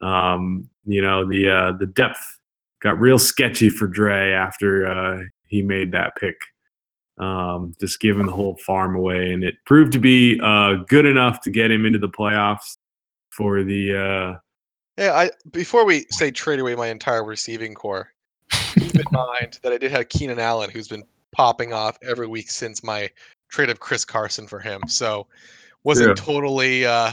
Um, 0.00 0.68
you 0.84 1.02
know 1.02 1.28
the 1.28 1.50
uh, 1.50 1.72
the 1.78 1.86
depth 1.86 2.38
got 2.80 3.00
real 3.00 3.18
sketchy 3.18 3.70
for 3.70 3.88
Dre 3.88 4.32
after 4.32 4.86
uh, 4.86 5.24
he 5.48 5.62
made 5.62 5.90
that 5.92 6.14
pick. 6.16 6.36
Um, 7.18 7.74
just 7.80 8.00
giving 8.00 8.26
the 8.26 8.32
whole 8.32 8.56
farm 8.58 8.94
away, 8.94 9.32
and 9.32 9.42
it 9.42 9.54
proved 9.66 9.92
to 9.94 10.00
be 10.00 10.38
uh, 10.40 10.74
good 10.88 11.06
enough 11.06 11.40
to 11.42 11.50
get 11.50 11.72
him 11.72 11.86
into 11.86 11.98
the 11.98 12.08
playoffs 12.08 12.76
for 13.30 13.64
the. 13.64 14.38
Yeah, 14.96 15.12
I 15.14 15.30
before 15.50 15.84
we 15.84 16.06
say 16.10 16.30
trade 16.30 16.60
away 16.60 16.74
my 16.76 16.88
entire 16.88 17.24
receiving 17.24 17.74
core, 17.74 18.08
keep 18.50 18.94
in 18.94 19.04
mind 19.12 19.58
that 19.62 19.72
I 19.72 19.78
did 19.78 19.90
have 19.90 20.08
Keenan 20.08 20.38
Allen, 20.38 20.70
who's 20.70 20.88
been 20.88 21.04
popping 21.32 21.72
off 21.72 21.98
every 22.02 22.26
week 22.28 22.48
since 22.50 22.84
my 22.84 23.10
trade 23.50 23.70
of 23.70 23.80
Chris 23.80 24.04
Carson 24.04 24.46
for 24.46 24.60
him. 24.60 24.80
So 24.86 25.26
wasn't 25.82 26.08
Yeah. 26.10 26.14
totally 26.24 26.86
uh 26.86 27.12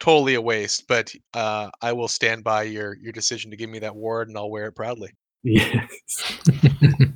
totally 0.00 0.34
a 0.34 0.40
waste, 0.40 0.88
but 0.88 1.14
uh 1.34 1.70
I 1.80 1.92
will 1.92 2.08
stand 2.08 2.42
by 2.42 2.64
your 2.64 2.96
your 2.96 3.12
decision 3.12 3.50
to 3.52 3.56
give 3.56 3.70
me 3.70 3.78
that 3.80 3.94
ward, 3.94 4.28
and 4.28 4.36
I'll 4.36 4.50
wear 4.50 4.66
it 4.66 4.72
proudly. 4.72 5.10
yes, 5.44 5.88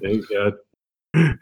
thank 0.03 0.25
God. 0.31 0.53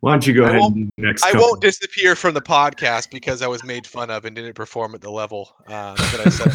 Why 0.00 0.12
don't 0.12 0.26
you 0.26 0.34
go 0.34 0.44
I 0.44 0.56
ahead 0.58 0.90
next? 0.98 1.24
I 1.24 1.32
couple? 1.32 1.46
won't 1.46 1.62
disappear 1.62 2.14
from 2.14 2.34
the 2.34 2.42
podcast 2.42 3.10
because 3.10 3.40
I 3.40 3.46
was 3.46 3.64
made 3.64 3.86
fun 3.86 4.10
of 4.10 4.26
and 4.26 4.36
didn't 4.36 4.52
perform 4.52 4.94
at 4.94 5.00
the 5.00 5.10
level 5.10 5.56
uh, 5.66 5.94
that 5.94 6.20
I 6.20 6.28
said, 6.28 6.52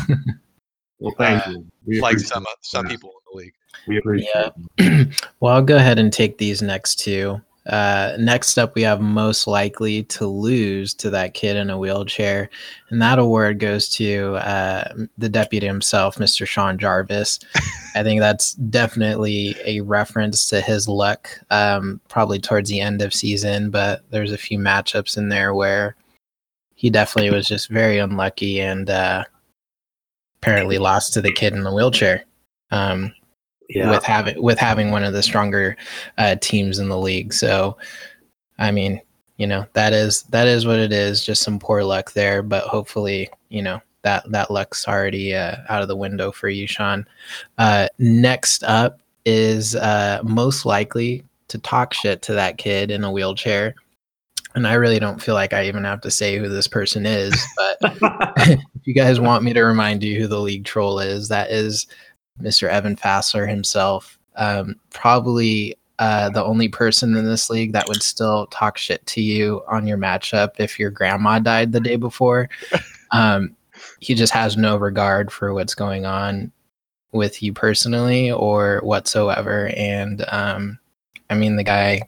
Well, 1.04 1.14
thank 1.18 1.46
uh, 1.46 1.52
you. 1.52 1.66
We 1.86 2.00
like 2.00 2.14
appreciate 2.14 2.30
some 2.30 2.46
some 2.62 2.88
people 2.88 3.10
in 3.10 3.34
the 3.34 3.44
league. 3.44 3.54
We 3.88 3.98
appreciate. 3.98 4.52
Yeah. 4.80 5.04
well, 5.42 5.56
I'll 5.56 5.62
go 5.62 5.76
ahead 5.76 6.00
and 6.00 6.14
take 6.14 6.38
these 6.38 6.62
next 6.62 6.96
two. 6.96 7.42
Uh, 7.66 8.16
next 8.20 8.58
up, 8.58 8.74
we 8.76 8.82
have 8.82 9.02
most 9.02 9.46
likely 9.48 10.04
to 10.04 10.28
lose 10.28 10.94
to 10.94 11.10
that 11.10 11.34
kid 11.34 11.58
in 11.58 11.70
a 11.70 11.78
wheelchair, 11.78 12.50
and 12.90 13.02
that 13.02 13.20
award 13.20 13.60
goes 13.60 13.90
to 13.90 14.36
uh, 14.36 14.94
the 15.18 15.30
deputy 15.30 15.68
himself, 15.68 16.18
Mr. 16.18 16.48
Sean 16.48 16.78
Jarvis. 16.78 17.40
I 17.96 18.04
think 18.04 18.22
that's 18.22 18.54
definitely 18.54 19.56
a 19.66 19.82
reference 19.82 20.48
to 20.50 20.62
his 20.62 20.88
luck, 20.88 21.30
um, 21.52 22.00
probably 22.08 22.40
towards 22.40 22.70
the 22.70 22.80
end 22.80 23.02
of 23.02 23.14
season. 23.14 23.72
But 23.72 24.04
there's 24.10 24.32
a 24.32 24.38
few 24.38 24.58
matchups 24.58 25.18
in 25.18 25.28
there 25.28 25.54
where 25.54 25.96
he 26.76 26.90
definitely 26.90 27.32
was 27.32 27.48
just 27.48 27.70
very 27.70 27.98
unlucky 27.98 28.60
and 28.60 28.90
uh, 28.90 29.24
apparently 30.44 30.78
lost 30.78 31.14
to 31.14 31.22
the 31.22 31.32
kid 31.32 31.54
in 31.54 31.64
the 31.64 31.74
wheelchair. 31.74 32.26
Um, 32.72 33.14
Yeah. 33.70 33.90
with 33.90 34.04
having 34.04 34.42
with 34.44 34.60
having 34.60 34.92
one 34.92 35.04
of 35.04 35.14
the 35.14 35.24
stronger 35.24 35.78
uh, 36.18 36.36
teams 36.42 36.80
in 36.80 36.90
the 36.90 36.98
league. 36.98 37.34
So, 37.34 37.78
I 38.60 38.72
mean, 38.72 39.02
you 39.38 39.48
know 39.48 39.66
that 39.74 39.94
is 39.94 40.24
that 40.24 40.48
is 40.48 40.68
what 40.68 40.80
it 40.80 40.92
is. 40.92 41.26
Just 41.26 41.44
some 41.44 41.60
poor 41.60 41.82
luck 41.84 42.12
there, 42.12 42.44
but 42.44 42.66
hopefully, 42.66 43.30
you 43.50 43.62
know 43.62 43.82
that 44.04 44.30
that 44.32 44.52
luck's 44.52 44.86
already 44.88 45.34
uh, 45.34 45.56
out 45.70 45.82
of 45.82 45.88
the 45.88 45.96
window 45.96 46.32
for 46.32 46.50
you, 46.50 46.68
Sean. 46.68 47.06
Uh, 47.58 47.88
next 47.98 48.64
up 48.66 49.00
is 49.26 49.76
uh, 49.78 50.20
most 50.24 50.66
likely 50.66 51.24
to 51.48 51.58
talk 51.58 51.94
shit 51.94 52.22
to 52.24 52.34
that 52.34 52.58
kid 52.58 52.92
in 52.92 53.04
a 53.06 53.12
wheelchair. 53.12 53.76
And 54.56 54.68
I 54.68 54.74
really 54.74 55.00
don't 55.00 55.22
feel 55.22 55.36
like 55.36 55.54
I 55.54 55.66
even 55.66 55.84
have 55.84 56.02
to 56.02 56.12
say 56.12 56.38
who 56.38 56.48
this 56.48 56.68
person 56.68 57.06
is, 57.06 57.36
but 57.58 57.78
if 58.38 58.60
you 58.86 58.94
guys 58.94 59.20
want 59.20 59.44
me 59.44 59.54
to 59.54 59.64
remind 59.64 60.04
you 60.04 60.20
who 60.20 60.28
the 60.28 60.40
league 60.40 60.66
troll 60.66 61.00
is, 61.00 61.28
that 61.30 61.50
is 61.52 61.88
Mr. 62.42 62.68
Evan 62.68 62.96
Fassler 62.96 63.48
himself. 63.48 64.20
Um, 64.36 64.80
probably 64.92 65.76
uh, 66.00 66.30
the 66.30 66.44
only 66.44 66.68
person 66.68 67.16
in 67.16 67.26
this 67.26 67.50
league 67.50 67.72
that 67.74 67.88
would 67.88 68.02
still 68.02 68.48
talk 68.48 68.78
shit 68.78 69.06
to 69.06 69.22
you 69.22 69.62
on 69.68 69.88
your 69.88 69.98
matchup 69.98 70.52
if 70.58 70.80
your 70.80 70.90
grandma 70.90 71.40
died 71.40 71.72
the 71.72 71.80
day 71.80 71.96
before. 71.96 72.50
Um, 73.12 73.56
he 74.00 74.16
just 74.16 74.34
has 74.34 74.58
no 74.58 74.76
regard 74.76 75.32
for 75.32 75.54
what's 75.54 75.76
going 75.76 76.08
on 76.08 76.52
with 77.12 77.44
you 77.44 77.54
personally 77.54 78.32
or 78.32 78.80
whatsoever. 78.82 79.72
And 79.78 80.26
um, 80.30 80.80
I 81.30 81.36
mean, 81.36 81.56
the 81.56 81.64
guy 81.64 82.02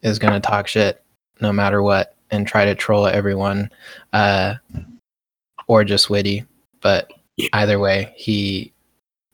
is 0.00 0.18
going 0.18 0.32
to 0.32 0.40
talk 0.40 0.66
shit 0.66 1.04
no 1.40 1.52
matter 1.52 1.82
what 1.82 2.14
and 2.30 2.46
try 2.46 2.64
to 2.64 2.74
troll 2.74 3.06
everyone 3.06 3.70
uh, 4.12 4.54
or 5.66 5.84
just 5.84 6.10
Whitty. 6.10 6.44
But 6.80 7.10
either 7.52 7.78
way, 7.78 8.12
he 8.16 8.72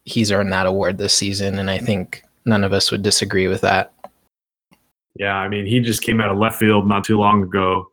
he's 0.05 0.31
earned 0.31 0.53
that 0.53 0.67
award 0.67 0.99
this 0.99 1.15
season, 1.15 1.59
and 1.59 1.71
I 1.71 1.79
think 1.79 2.23
none 2.45 2.65
of 2.65 2.73
us 2.73 2.91
would 2.91 3.03
disagree 3.03 3.49
with 3.49 3.63
that. 3.63 3.93
Yeah, 5.17 5.35
I 5.37 5.49
mean, 5.49 5.67
he 5.67 5.81
just 5.81 6.03
came 6.03 6.21
out 6.21 6.31
of 6.31 6.39
left 6.39 6.59
field 6.59 6.89
not 6.89 7.05
too 7.05 7.19
long 7.19 7.43
ago, 7.43 7.89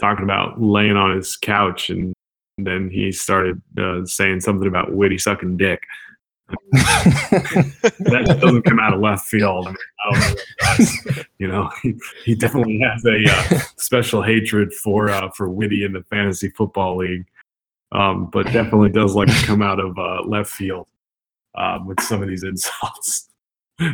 talking 0.00 0.24
about 0.24 0.60
laying 0.60 0.96
on 0.96 1.16
his 1.16 1.36
couch, 1.36 1.90
and 1.90 2.12
then 2.58 2.90
he 2.90 3.12
started 3.12 3.60
uh, 3.78 4.04
saying 4.04 4.40
something 4.40 4.68
about 4.68 4.92
Whitty 4.92 5.18
sucking 5.18 5.56
dick. 5.56 5.82
That 6.72 8.38
doesn't 8.40 8.62
come 8.62 8.78
out 8.78 8.94
of 8.94 9.00
left 9.00 9.26
field. 9.26 9.66
I, 9.66 9.70
mean, 9.70 9.76
I 10.00 10.76
don't 10.76 11.16
know. 11.16 11.22
You 11.38 11.48
know, 11.48 11.70
he, 11.82 11.94
he 12.24 12.34
definitely 12.34 12.80
has 12.80 13.04
a 13.04 13.24
uh, 13.28 13.58
special 13.76 14.22
hatred 14.22 14.72
for 14.72 15.10
uh, 15.10 15.30
for 15.30 15.48
Whitty 15.48 15.84
in 15.84 15.92
the 15.92 16.02
fantasy 16.04 16.50
football 16.50 16.96
league, 16.96 17.26
um, 17.92 18.26
but 18.32 18.44
definitely 18.46 18.90
does 18.90 19.14
like 19.14 19.28
to 19.28 19.46
come 19.46 19.62
out 19.62 19.80
of 19.80 19.98
uh, 19.98 20.22
left 20.22 20.50
field 20.50 20.86
um, 21.54 21.86
with 21.86 22.00
some 22.00 22.22
of 22.22 22.28
these 22.28 22.44
insults. 22.44 23.28
uh, 23.80 23.92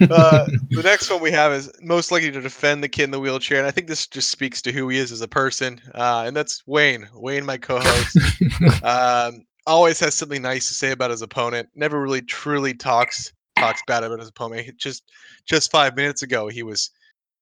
the 0.00 0.82
next 0.82 1.10
one 1.10 1.22
we 1.22 1.30
have 1.30 1.52
is 1.52 1.70
most 1.80 2.10
likely 2.10 2.30
to 2.30 2.40
defend 2.40 2.82
the 2.82 2.88
kid 2.88 3.04
in 3.04 3.10
the 3.10 3.20
wheelchair, 3.20 3.58
and 3.58 3.66
I 3.66 3.70
think 3.70 3.86
this 3.86 4.06
just 4.06 4.30
speaks 4.30 4.60
to 4.62 4.72
who 4.72 4.88
he 4.88 4.98
is 4.98 5.12
as 5.12 5.20
a 5.20 5.28
person, 5.28 5.80
uh, 5.94 6.24
and 6.26 6.36
that's 6.36 6.66
Wayne. 6.66 7.08
Wayne, 7.14 7.46
my 7.46 7.56
co-host. 7.56 8.18
um, 8.82 9.46
always 9.66 10.00
has 10.00 10.14
something 10.14 10.42
nice 10.42 10.68
to 10.68 10.74
say 10.74 10.92
about 10.92 11.10
his 11.10 11.22
opponent. 11.22 11.68
Never 11.74 12.00
really 12.00 12.22
truly 12.22 12.74
talks 12.74 13.32
talks 13.56 13.82
bad 13.86 14.04
about 14.04 14.18
his 14.18 14.28
opponent. 14.28 14.76
Just 14.76 15.04
just 15.46 15.70
five 15.70 15.96
minutes 15.96 16.22
ago, 16.22 16.48
he 16.48 16.62
was 16.62 16.90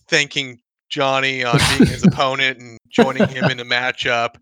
thanking 0.08 0.60
Johnny 0.88 1.44
on 1.44 1.58
being 1.70 1.90
his 1.90 2.04
opponent 2.06 2.58
and 2.58 2.78
joining 2.88 3.28
him 3.28 3.44
in 3.44 3.60
a 3.60 3.64
matchup. 3.64 4.36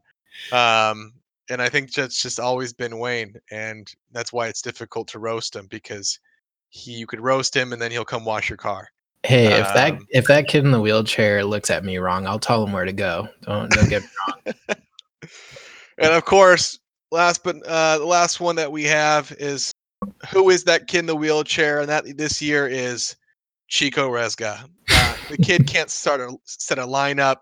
Um, 0.53 1.13
and 1.51 1.61
I 1.61 1.69
think 1.69 1.93
that's 1.93 2.23
just 2.23 2.41
always 2.41 2.73
been 2.73 2.99
Wayne, 2.99 3.35
and 3.51 3.91
that's 4.13 4.33
why 4.33 4.49
it's 4.49 4.63
difficult 4.63 5.09
to 5.09 5.19
roast 5.19 5.57
him 5.57 5.67
because 5.71 6.19
he 6.71 6.93
you 6.93 7.07
could 7.07 7.21
roast 7.21 7.55
him 7.55 7.73
and 7.73 7.83
then 7.83 7.91
he'll 7.91 8.05
come 8.05 8.25
wash 8.25 8.49
your 8.49 8.57
car. 8.57 8.89
Hey, 9.25 9.47
if 9.47 9.67
that 9.75 9.93
Um, 9.93 10.07
if 10.11 10.27
that 10.27 10.49
kid 10.49 10.65
in 10.65 10.73
the 10.73 10.81
wheelchair 10.81 11.45
looks 11.45 11.71
at 11.71 11.85
me 11.85 11.99
wrong, 11.99 12.27
I'll 12.27 12.41
tell 12.41 12.65
him 12.65 12.73
where 12.73 12.85
to 12.85 12.93
go. 12.93 13.29
Don't 13.43 13.71
don't 13.71 13.89
get 13.89 14.03
me 14.03 14.09
wrong. 14.19 14.55
And 15.99 16.13
of 16.15 16.25
course, 16.25 16.81
last 17.13 17.45
but 17.45 17.57
uh, 17.67 17.99
the 17.99 18.07
last 18.07 18.41
one 18.41 18.57
that 18.57 18.73
we 18.73 18.85
have 18.85 19.33
is 19.39 19.73
who 20.31 20.51
is 20.51 20.65
that 20.65 20.89
kid 20.89 21.01
in 21.01 21.07
the 21.07 21.15
wheelchair? 21.15 21.81
And 21.81 21.89
that 21.89 22.17
this 22.17 22.43
year 22.43 22.67
is 22.67 23.15
Chico 23.69 24.09
Resga. 24.11 24.69
Uh, 24.91 25.17
the 25.31 25.37
kid 25.37 25.67
can't 25.69 25.91
start 25.91 26.21
a 26.21 26.37
set 26.45 26.79
a 26.79 26.83
lineup. 26.83 27.37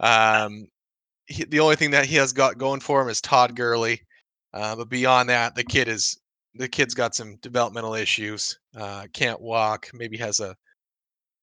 Um, 0.00 0.68
he, 1.26 1.44
the 1.44 1.60
only 1.60 1.76
thing 1.76 1.90
that 1.92 2.04
he 2.04 2.16
has 2.16 2.32
got 2.32 2.58
going 2.58 2.80
for 2.80 3.00
him 3.00 3.08
is 3.08 3.20
Todd 3.20 3.56
Gurley. 3.56 4.02
Uh, 4.52 4.76
but 4.76 4.88
beyond 4.88 5.28
that, 5.28 5.54
the 5.54 5.64
kid 5.64 5.88
is 5.88 6.18
the 6.54 6.68
kid's 6.68 6.94
got 6.94 7.14
some 7.14 7.36
developmental 7.36 7.94
issues. 7.94 8.58
Uh, 8.76 9.06
can't 9.12 9.40
walk. 9.40 9.88
Maybe 9.94 10.16
has 10.18 10.40
a 10.40 10.54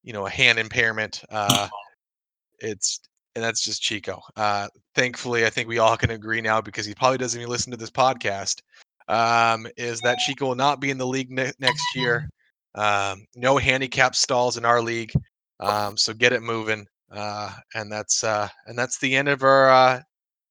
you 0.03 0.13
know 0.13 0.25
a 0.25 0.29
hand 0.29 0.59
impairment. 0.59 1.23
Uh, 1.31 1.67
it's 2.59 2.99
and 3.35 3.43
that's 3.43 3.63
just 3.63 3.81
Chico. 3.81 4.21
Uh, 4.35 4.67
thankfully, 4.95 5.45
I 5.45 5.49
think 5.49 5.67
we 5.67 5.79
all 5.79 5.97
can 5.97 6.11
agree 6.11 6.41
now 6.41 6.61
because 6.61 6.85
he 6.85 6.93
probably 6.93 7.17
doesn't 7.17 7.39
even 7.39 7.51
listen 7.51 7.71
to 7.71 7.77
this 7.77 7.91
podcast. 7.91 8.61
Um, 9.07 9.67
is 9.77 9.99
that 10.01 10.19
Chico 10.19 10.47
will 10.47 10.55
not 10.55 10.79
be 10.79 10.89
in 10.89 10.97
the 10.97 11.07
league 11.07 11.31
ne- 11.31 11.53
next 11.59 11.83
year? 11.95 12.29
Um, 12.75 13.27
no 13.35 13.59
handicap 13.59 14.15
stalls 14.15 14.57
in 14.57 14.65
our 14.65 14.81
league, 14.81 15.13
um, 15.59 15.95
so 15.95 16.11
get 16.11 16.33
it 16.33 16.41
moving. 16.41 16.87
Uh, 17.11 17.51
and 17.75 17.91
that's 17.91 18.23
uh, 18.23 18.49
and 18.65 18.75
that's 18.75 18.97
the 18.97 19.15
end 19.15 19.27
of 19.27 19.43
our 19.43 19.69
uh, 19.69 20.01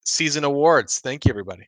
season 0.04 0.44
awards. 0.44 1.00
Thank 1.00 1.24
you, 1.24 1.30
everybody. 1.30 1.66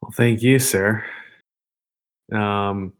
Well, 0.00 0.12
thank 0.12 0.42
you, 0.42 0.60
sir. 0.60 1.04
Um, 2.32 2.92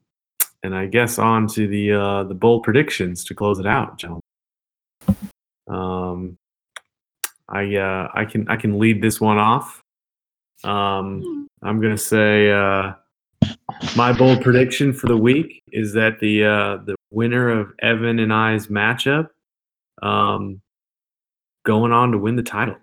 and 0.65 0.75
I 0.75 0.87
guess 0.87 1.19
on 1.19 1.47
to 1.49 1.67
the 1.67 1.93
uh, 1.93 2.25
the 2.25 2.35
bold 2.35 2.65
predictions 2.65 3.25
to 3.25 3.35
close 3.35 3.59
it 3.59 3.67
out, 3.67 3.99
gentlemen. 3.99 4.23
Um, 5.69 6.39
I 7.53 7.77
uh, 7.77 8.09
I 8.15 8.25
can 8.25 8.49
I 8.49 8.57
can 8.57 8.79
lead 8.79 9.03
this 9.03 9.21
one 9.21 9.39
off. 9.39 9.81
Um, 10.65 11.49
I'm 11.63 11.81
gonna 11.81 11.99
say 11.99 12.51
uh, 12.51 12.93
my 13.97 14.13
bold 14.13 14.43
prediction 14.43 14.93
for 14.93 15.07
the 15.09 15.17
week 15.17 15.63
is 15.73 15.93
that 15.95 16.19
the 16.21 16.45
uh, 16.45 16.77
the 16.85 16.97
winner 17.11 17.51
of 17.51 17.73
Evan 17.81 18.19
and 18.19 18.33
I's 18.33 18.69
matchup, 18.69 19.29
um, 20.03 20.61
going 21.65 21.93
on 21.93 22.13
to 22.13 22.19
win 22.19 22.37
the 22.37 22.43
title. 22.43 22.77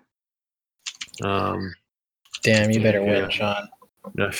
Um, 1.22 1.74
Damn, 2.42 2.70
you 2.70 2.80
better 2.80 3.00
Yeah. 3.04 3.22
win, 3.22 3.30
Sean. 3.30 3.68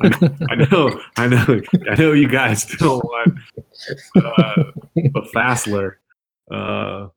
I 0.00 0.08
know, 0.08 0.36
I 0.48 0.54
know, 0.56 1.00
I 1.16 1.26
know, 1.28 1.60
I 1.90 1.94
know. 1.96 2.12
You 2.12 2.28
guys 2.28 2.64
don't 2.78 3.04
want 3.04 3.38
uh, 4.16 4.64
a 4.96 5.22
Fassler 5.34 5.94
uh, 6.50 7.08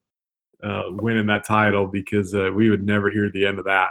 uh, 0.65 0.83
winning 0.89 1.27
that 1.27 1.45
title 1.45 1.87
because 1.87 2.33
uh, 2.33 2.51
we 2.53 2.69
would 2.69 2.83
never 2.83 3.09
hear 3.09 3.29
the 3.29 3.45
end 3.45 3.59
of 3.59 3.65
that. 3.65 3.89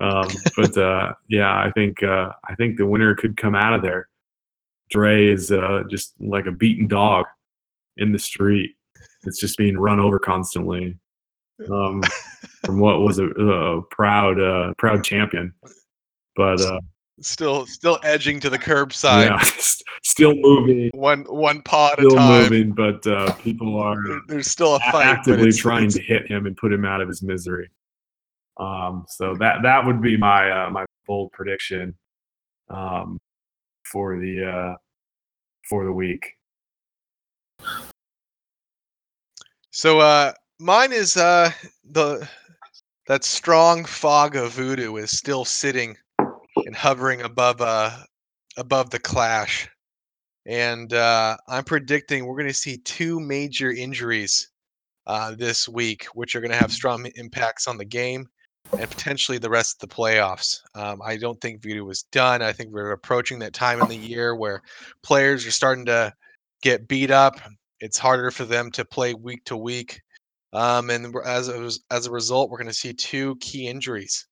Um, 0.00 0.28
but 0.56 0.76
uh, 0.76 1.14
yeah, 1.28 1.52
I 1.52 1.70
think 1.70 2.02
uh, 2.02 2.30
I 2.48 2.54
think 2.56 2.76
the 2.76 2.86
winner 2.86 3.14
could 3.14 3.36
come 3.36 3.54
out 3.54 3.74
of 3.74 3.82
there. 3.82 4.08
Dre 4.90 5.28
is 5.28 5.52
uh, 5.52 5.84
just 5.88 6.14
like 6.20 6.46
a 6.46 6.52
beaten 6.52 6.88
dog 6.88 7.26
in 7.96 8.12
the 8.12 8.18
street. 8.18 8.72
It's 9.24 9.38
just 9.38 9.56
being 9.56 9.78
run 9.78 10.00
over 10.00 10.18
constantly. 10.18 10.98
Um, 11.70 12.02
from 12.64 12.80
what 12.80 13.00
was 13.00 13.18
a, 13.18 13.26
a 13.26 13.82
proud 13.82 14.40
uh, 14.40 14.72
proud 14.78 15.04
champion, 15.04 15.54
but 16.34 16.60
uh, 16.60 16.80
Still, 17.22 17.66
still 17.66 17.98
edging 18.02 18.40
to 18.40 18.48
the 18.48 18.58
curbside, 18.58 19.28
yeah, 19.28 19.38
still 20.02 20.34
moving, 20.36 20.90
one 20.94 21.24
one 21.24 21.60
pod 21.62 21.98
at 21.98 22.06
a 22.06 22.10
still 22.10 22.26
moving, 22.26 22.72
but 22.72 23.06
uh, 23.06 23.30
people 23.34 23.78
are 23.78 24.02
There's 24.26 24.46
still 24.50 24.72
a 24.74 24.76
a- 24.76 24.92
fight. 24.92 25.06
actively 25.06 25.48
it's- 25.48 25.58
trying 25.58 25.84
it's- 25.88 25.94
to 25.94 26.02
hit 26.02 26.26
him 26.26 26.46
and 26.46 26.56
put 26.56 26.72
him 26.72 26.84
out 26.86 27.02
of 27.02 27.08
his 27.08 27.22
misery. 27.22 27.68
Um, 28.56 29.04
so 29.08 29.34
that 29.34 29.56
that 29.64 29.84
would 29.84 30.00
be 30.00 30.16
my 30.16 30.50
uh, 30.50 30.70
my 30.70 30.86
bold 31.06 31.30
prediction 31.32 31.94
um, 32.70 33.18
for 33.84 34.18
the 34.18 34.44
uh, 34.72 34.76
for 35.68 35.84
the 35.84 35.92
week. 35.92 36.24
So 39.70 40.00
uh 40.00 40.32
mine 40.58 40.92
is 40.92 41.16
uh 41.16 41.50
the 41.84 42.28
that 43.06 43.24
strong 43.24 43.84
fog 43.84 44.36
of 44.36 44.52
voodoo 44.52 44.96
is 44.96 45.10
still 45.16 45.44
sitting 45.44 45.96
and 46.70 46.76
hovering 46.76 47.22
above 47.22 47.60
uh 47.60 47.90
above 48.56 48.90
the 48.90 48.98
clash. 49.00 49.68
And 50.46 50.92
uh 50.92 51.36
I'm 51.48 51.64
predicting 51.64 52.26
we're 52.26 52.38
gonna 52.38 52.54
see 52.54 52.78
two 52.78 53.18
major 53.18 53.72
injuries 53.72 54.48
uh 55.08 55.34
this 55.34 55.68
week, 55.68 56.04
which 56.14 56.36
are 56.36 56.40
gonna 56.40 56.54
have 56.54 56.70
strong 56.70 57.10
impacts 57.16 57.66
on 57.66 57.76
the 57.76 57.84
game 57.84 58.28
and 58.78 58.88
potentially 58.88 59.38
the 59.38 59.50
rest 59.50 59.82
of 59.82 59.88
the 59.88 59.94
playoffs. 59.94 60.60
Um, 60.76 61.00
I 61.04 61.16
don't 61.16 61.40
think 61.40 61.60
voodoo 61.60 61.84
was 61.84 62.04
done. 62.12 62.40
I 62.40 62.52
think 62.52 62.70
we're 62.70 62.92
approaching 62.92 63.40
that 63.40 63.52
time 63.52 63.80
in 63.82 63.88
the 63.88 63.96
year 63.96 64.36
where 64.36 64.62
players 65.02 65.44
are 65.44 65.50
starting 65.50 65.86
to 65.86 66.12
get 66.62 66.86
beat 66.86 67.10
up 67.10 67.40
it's 67.80 67.98
harder 67.98 68.30
for 68.30 68.44
them 68.44 68.70
to 68.72 68.84
play 68.84 69.14
week 69.14 69.44
to 69.46 69.56
week. 69.56 70.00
Um, 70.52 70.90
and 70.90 71.14
as 71.24 71.48
as 71.90 72.06
a 72.06 72.10
result, 72.10 72.50
we're 72.50 72.58
going 72.58 72.68
to 72.68 72.74
see 72.74 72.92
two 72.92 73.36
key 73.40 73.66
injuries. 73.66 74.26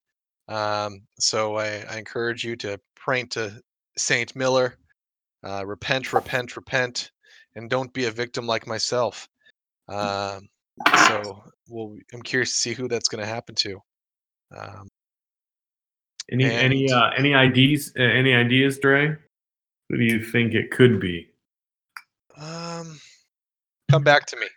Um, 0.49 1.01
so 1.19 1.57
I, 1.57 1.85
I 1.89 1.97
encourage 1.97 2.43
you 2.43 2.55
to 2.57 2.79
pray 2.95 3.23
to 3.23 3.61
Saint 3.97 4.35
Miller, 4.35 4.75
uh, 5.43 5.65
repent, 5.65 6.11
repent, 6.11 6.55
repent, 6.57 7.11
and 7.55 7.69
don't 7.69 7.93
be 7.93 8.05
a 8.05 8.11
victim 8.11 8.47
like 8.47 8.65
myself. 8.67 9.27
Um, 9.87 10.49
so 10.95 11.43
we'll, 11.69 11.95
I'm 12.13 12.23
curious 12.23 12.51
to 12.51 12.57
see 12.57 12.73
who 12.73 12.87
that's 12.87 13.07
going 13.07 13.21
to 13.21 13.27
happen 13.29 13.55
to. 13.55 13.79
Um, 14.57 14.87
Any 16.31 16.45
any 16.45 16.91
uh, 16.91 17.09
any 17.17 17.33
ideas? 17.35 17.93
Uh, 17.97 18.03
any 18.03 18.33
ideas, 18.33 18.79
Dre? 18.79 19.15
Who 19.89 19.97
do 19.97 20.03
you 20.03 20.23
think 20.23 20.53
it 20.53 20.71
could 20.71 20.99
be? 20.99 21.27
um, 22.37 22.99
come 23.89 24.03
back 24.03 24.25
to 24.27 24.37
me. 24.37 24.47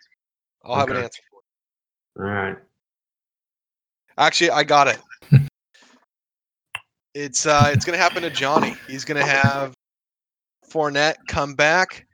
I'll 0.63 0.75
have 0.75 0.89
an 0.89 0.95
Okay. 0.95 1.03
answer. 1.03 1.21
All 2.19 2.25
right. 2.25 2.57
Actually, 4.17 4.51
I 4.51 4.63
got 4.63 4.87
it. 4.87 4.99
It's 7.13 7.45
uh, 7.45 7.69
it's 7.71 7.85
gonna 7.85 7.97
happen 7.97 8.21
to 8.23 8.29
Johnny. 8.29 8.75
He's 8.87 9.05
gonna 9.05 9.25
have 9.25 9.73
Fournette 10.71 11.15
come 11.27 11.53
back. 11.55 12.05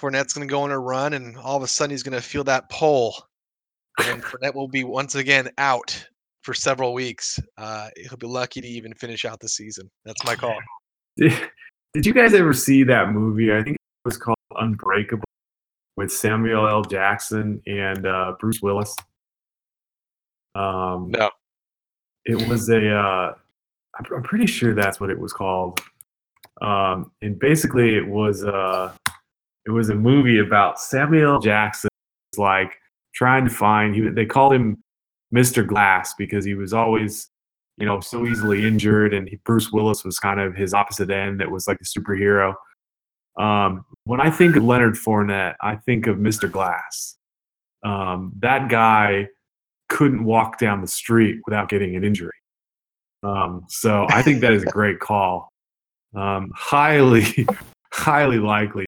Fournette's 0.00 0.32
gonna 0.32 0.46
go 0.46 0.62
on 0.62 0.70
a 0.70 0.78
run, 0.78 1.12
and 1.14 1.36
all 1.38 1.56
of 1.56 1.62
a 1.62 1.68
sudden 1.68 1.90
he's 1.90 2.02
gonna 2.02 2.20
feel 2.20 2.44
that 2.44 2.68
pull, 2.70 3.14
and 4.04 4.22
Fournette 4.24 4.54
will 4.54 4.68
be 4.68 4.84
once 4.84 5.14
again 5.14 5.48
out 5.58 6.04
for 6.42 6.52
several 6.54 6.92
weeks. 6.94 7.38
Uh, 7.56 7.88
he'll 7.96 8.18
be 8.18 8.26
lucky 8.26 8.60
to 8.60 8.66
even 8.66 8.92
finish 8.94 9.24
out 9.24 9.40
the 9.40 9.48
season. 9.48 9.90
That's 10.04 10.22
my 10.24 10.34
call. 10.34 10.56
Did, 11.16 11.32
did 11.94 12.04
you 12.06 12.12
guys 12.12 12.34
ever 12.34 12.52
see 12.52 12.82
that 12.84 13.12
movie? 13.12 13.52
I 13.52 13.62
think 13.62 13.76
it 13.76 14.04
was 14.04 14.16
called 14.16 14.36
Unbreakable 14.56 15.24
with 15.96 16.12
Samuel 16.12 16.68
L. 16.68 16.82
Jackson 16.82 17.62
and 17.66 18.04
uh, 18.04 18.34
Bruce 18.40 18.60
Willis. 18.60 18.94
Um, 20.56 21.10
No. 21.10 21.30
it 22.24 22.48
was 22.48 22.68
a. 22.68 22.94
Uh, 22.94 23.34
I'm, 23.98 24.22
pretty 24.22 24.46
sure 24.46 24.74
that's 24.74 25.00
what 25.00 25.10
it 25.10 25.18
was 25.18 25.32
called. 25.32 25.80
Um, 26.60 27.12
and 27.22 27.38
basically, 27.38 27.96
it 27.96 28.06
was 28.06 28.44
uh, 28.44 28.92
it 29.66 29.70
was 29.70 29.90
a 29.90 29.94
movie 29.94 30.38
about 30.38 30.80
Samuel 30.80 31.40
Jackson, 31.40 31.90
like 32.36 32.72
trying 33.14 33.44
to 33.44 33.50
find. 33.50 33.94
He, 33.94 34.08
they 34.08 34.26
called 34.26 34.52
him 34.52 34.82
Mr. 35.34 35.66
Glass 35.66 36.14
because 36.14 36.44
he 36.44 36.54
was 36.54 36.72
always 36.72 37.30
you 37.76 37.86
know, 37.86 38.00
so 38.00 38.26
easily 38.26 38.66
injured, 38.66 39.14
and 39.14 39.28
he, 39.28 39.36
Bruce 39.44 39.72
Willis 39.72 40.04
was 40.04 40.18
kind 40.18 40.40
of 40.40 40.54
his 40.54 40.74
opposite 40.74 41.10
end. 41.10 41.40
That 41.40 41.50
was 41.50 41.66
like 41.66 41.78
a 41.80 41.84
superhero. 41.84 42.54
Um, 43.38 43.84
when 44.04 44.20
I 44.20 44.30
think 44.30 44.56
of 44.56 44.62
Leonard 44.62 44.94
Fournette, 44.94 45.54
I 45.60 45.76
think 45.76 46.06
of 46.06 46.18
Mr. 46.18 46.50
Glass. 46.50 47.16
Um, 47.84 48.32
that 48.38 48.68
guy 48.68 49.28
couldn't 49.88 50.24
walk 50.24 50.58
down 50.58 50.80
the 50.80 50.86
street 50.86 51.40
without 51.46 51.68
getting 51.68 51.96
an 51.96 52.04
injury. 52.04 52.32
Um, 53.24 53.64
so 53.68 54.06
I 54.10 54.22
think 54.22 54.40
that 54.42 54.52
is 54.52 54.62
a 54.62 54.66
great 54.66 55.00
call. 55.00 55.50
Um, 56.14 56.52
highly, 56.54 57.46
highly 57.92 58.38
likely 58.38 58.84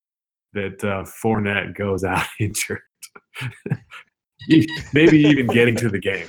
that 0.53 0.85
uh, 0.85 1.05
Fournette 1.05 1.75
goes 1.75 2.05
out 2.05 2.27
injured. 2.41 2.81
Maybe 4.93 5.19
even 5.21 5.47
getting 5.47 5.75
to 5.77 5.89
the 5.89 5.99
game. 5.99 6.29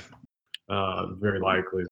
Uh, 0.68 1.14
very 1.14 1.38
likely. 1.38 1.84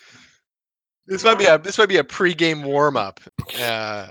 This 1.07 1.23
might 1.23 1.39
be 1.39 1.45
a 1.45 1.57
this 1.57 1.79
might 1.79 1.89
be 1.89 1.99
a 1.99 2.05
pregame 2.05 2.65
warm 2.65 2.97
up, 2.97 3.21
uh, 3.61 4.09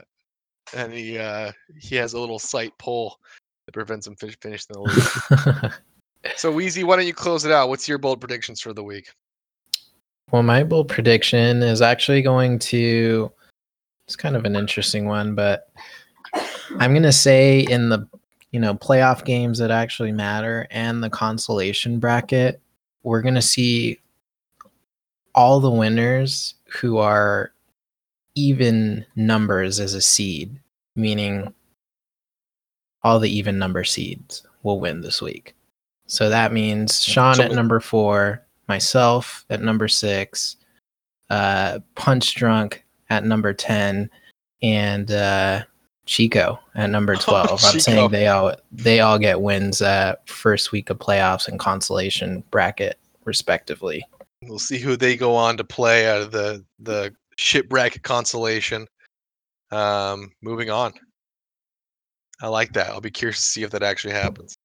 and 0.73 0.93
he 0.93 1.17
uh, 1.17 1.51
he 1.77 1.95
has 1.97 2.13
a 2.13 2.19
little 2.19 2.39
sight 2.39 2.71
pull 2.79 3.17
that 3.65 3.73
prevents 3.73 4.07
him 4.07 4.15
finish 4.15 4.37
finishing 4.41 4.73
the 4.73 4.79
league. 4.79 5.73
so 6.37 6.51
Wheezy, 6.51 6.85
why 6.85 6.95
don't 6.95 7.05
you 7.05 7.13
close 7.13 7.43
it 7.43 7.51
out? 7.51 7.67
What's 7.67 7.87
your 7.87 7.97
bold 7.97 8.21
predictions 8.21 8.61
for 8.61 8.71
the 8.71 8.83
week? 8.83 9.09
Well, 10.31 10.43
my 10.43 10.63
bold 10.63 10.89
prediction 10.89 11.61
is 11.63 11.81
actually 11.81 12.21
going 12.21 12.59
to. 12.59 13.31
It's 14.07 14.15
kind 14.15 14.35
of 14.35 14.45
an 14.45 14.55
interesting 14.55 15.05
one, 15.07 15.33
but 15.33 15.69
I'm 16.79 16.93
gonna 16.93 17.11
say 17.11 17.61
in 17.61 17.89
the 17.89 18.07
you 18.51 18.59
know 18.59 18.75
playoff 18.75 19.25
games 19.25 19.59
that 19.59 19.71
actually 19.71 20.11
matter 20.11 20.67
and 20.71 21.03
the 21.03 21.09
consolation 21.09 21.99
bracket, 21.99 22.61
we're 23.03 23.21
gonna 23.21 23.41
see 23.41 23.99
all 25.33 25.59
the 25.59 25.71
winners 25.71 26.55
who 26.67 26.97
are 26.97 27.51
even 28.35 29.05
numbers 29.15 29.79
as 29.79 29.93
a 29.93 30.01
seed, 30.01 30.59
meaning 30.95 31.53
all 33.03 33.19
the 33.19 33.29
even 33.29 33.57
number 33.57 33.83
seeds 33.83 34.43
will 34.63 34.79
win 34.79 35.01
this 35.01 35.21
week. 35.21 35.55
So 36.07 36.29
that 36.29 36.53
means 36.53 36.93
mm. 36.93 37.05
Sean 37.05 37.35
So 37.35 37.43
at 37.43 37.51
number 37.51 37.79
four, 37.79 38.44
myself 38.67 39.45
at 39.49 39.61
number 39.61 39.87
six, 39.87 40.57
uh, 41.29 41.79
Punch 41.95 42.35
Drunk 42.35 42.83
at 43.09 43.23
number 43.23 43.53
10, 43.53 44.09
and 44.61 45.11
uh, 45.11 45.63
Chico 46.05 46.59
at 46.75 46.89
number 46.89 47.15
12. 47.19 47.63
I'm 47.63 47.79
saying 47.79 48.11
they 48.11 48.27
all 48.27 48.55
they 48.71 48.99
all 48.99 49.19
get 49.19 49.41
wins 49.41 49.81
uh, 49.81 50.15
first 50.25 50.71
week 50.71 50.89
of 50.89 50.99
playoffs 50.99 51.47
and 51.47 51.59
consolation 51.59 52.43
bracket 52.51 52.99
respectively. 53.25 54.05
We'll 54.43 54.59
see 54.59 54.77
who 54.77 54.95
they 54.95 55.17
go 55.17 55.35
on 55.35 55.57
to 55.57 55.63
play 55.63 56.07
out 56.07 56.21
of 56.21 56.31
the 56.31 56.63
the 56.79 57.13
shipwreck 57.37 58.01
consolation. 58.03 58.87
Um, 59.71 60.31
moving 60.41 60.69
on. 60.69 60.93
I 62.41 62.47
like 62.47 62.73
that. 62.73 62.89
I'll 62.89 63.01
be 63.01 63.11
curious 63.11 63.39
to 63.39 63.45
see 63.45 63.63
if 63.63 63.71
that 63.71 63.83
actually 63.83 64.13
happens. 64.13 64.55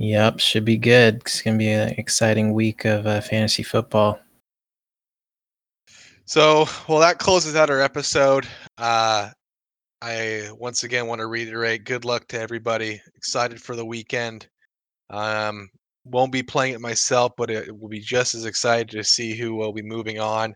Yep, 0.00 0.40
should 0.40 0.64
be 0.64 0.78
good. 0.78 1.16
It's 1.16 1.42
gonna 1.42 1.58
be 1.58 1.68
an 1.68 1.90
exciting 1.98 2.54
week 2.54 2.86
of 2.86 3.06
uh, 3.06 3.20
fantasy 3.20 3.62
football. 3.62 4.18
So, 6.24 6.66
well, 6.88 7.00
that 7.00 7.18
closes 7.18 7.54
out 7.54 7.68
our 7.68 7.82
episode. 7.82 8.48
Uh, 8.78 9.28
I 10.00 10.48
once 10.58 10.84
again 10.84 11.06
want 11.06 11.18
to 11.18 11.26
reiterate 11.26 11.84
good 11.84 12.06
luck 12.06 12.26
to 12.28 12.40
everybody. 12.40 12.98
Excited 13.14 13.60
for 13.60 13.76
the 13.76 13.84
weekend. 13.84 14.48
Um, 15.10 15.68
won't 16.06 16.32
be 16.32 16.42
playing 16.42 16.72
it 16.72 16.80
myself, 16.80 17.32
but 17.36 17.50
it 17.50 17.78
will 17.78 17.90
be 17.90 18.00
just 18.00 18.34
as 18.34 18.46
excited 18.46 18.88
to 18.88 19.04
see 19.04 19.34
who 19.34 19.54
will 19.54 19.74
be 19.74 19.82
moving 19.82 20.18
on 20.18 20.54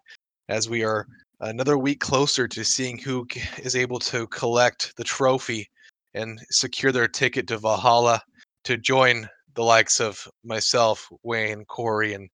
as 0.48 0.70
we 0.70 0.84
are 0.84 1.06
another 1.40 1.76
week 1.76 2.00
closer 2.00 2.48
to 2.48 2.64
seeing 2.64 2.96
who 2.96 3.26
is 3.58 3.76
able 3.76 3.98
to 3.98 4.26
collect 4.28 4.96
the 4.96 5.04
trophy 5.04 5.68
and 6.14 6.40
secure 6.48 6.92
their 6.92 7.08
ticket 7.08 7.46
to 7.48 7.58
Valhalla 7.58 8.22
to 8.64 8.78
join 8.78 9.28
the 9.54 9.62
likes 9.62 10.00
of 10.00 10.26
myself, 10.44 11.08
Wayne, 11.22 11.64
Corey, 11.64 12.14
and 12.14 12.28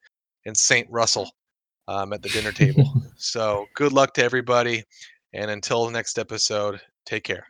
and 0.46 0.56
Saint 0.56 0.88
Russell 0.90 1.30
um, 1.88 2.12
at 2.12 2.22
the 2.22 2.28
dinner 2.30 2.52
table. 2.52 2.90
so 3.16 3.66
good 3.74 3.92
luck 3.92 4.14
to 4.14 4.24
everybody, 4.24 4.84
and 5.32 5.50
until 5.50 5.84
the 5.84 5.92
next 5.92 6.18
episode, 6.18 6.80
take 7.04 7.24
care. 7.24 7.46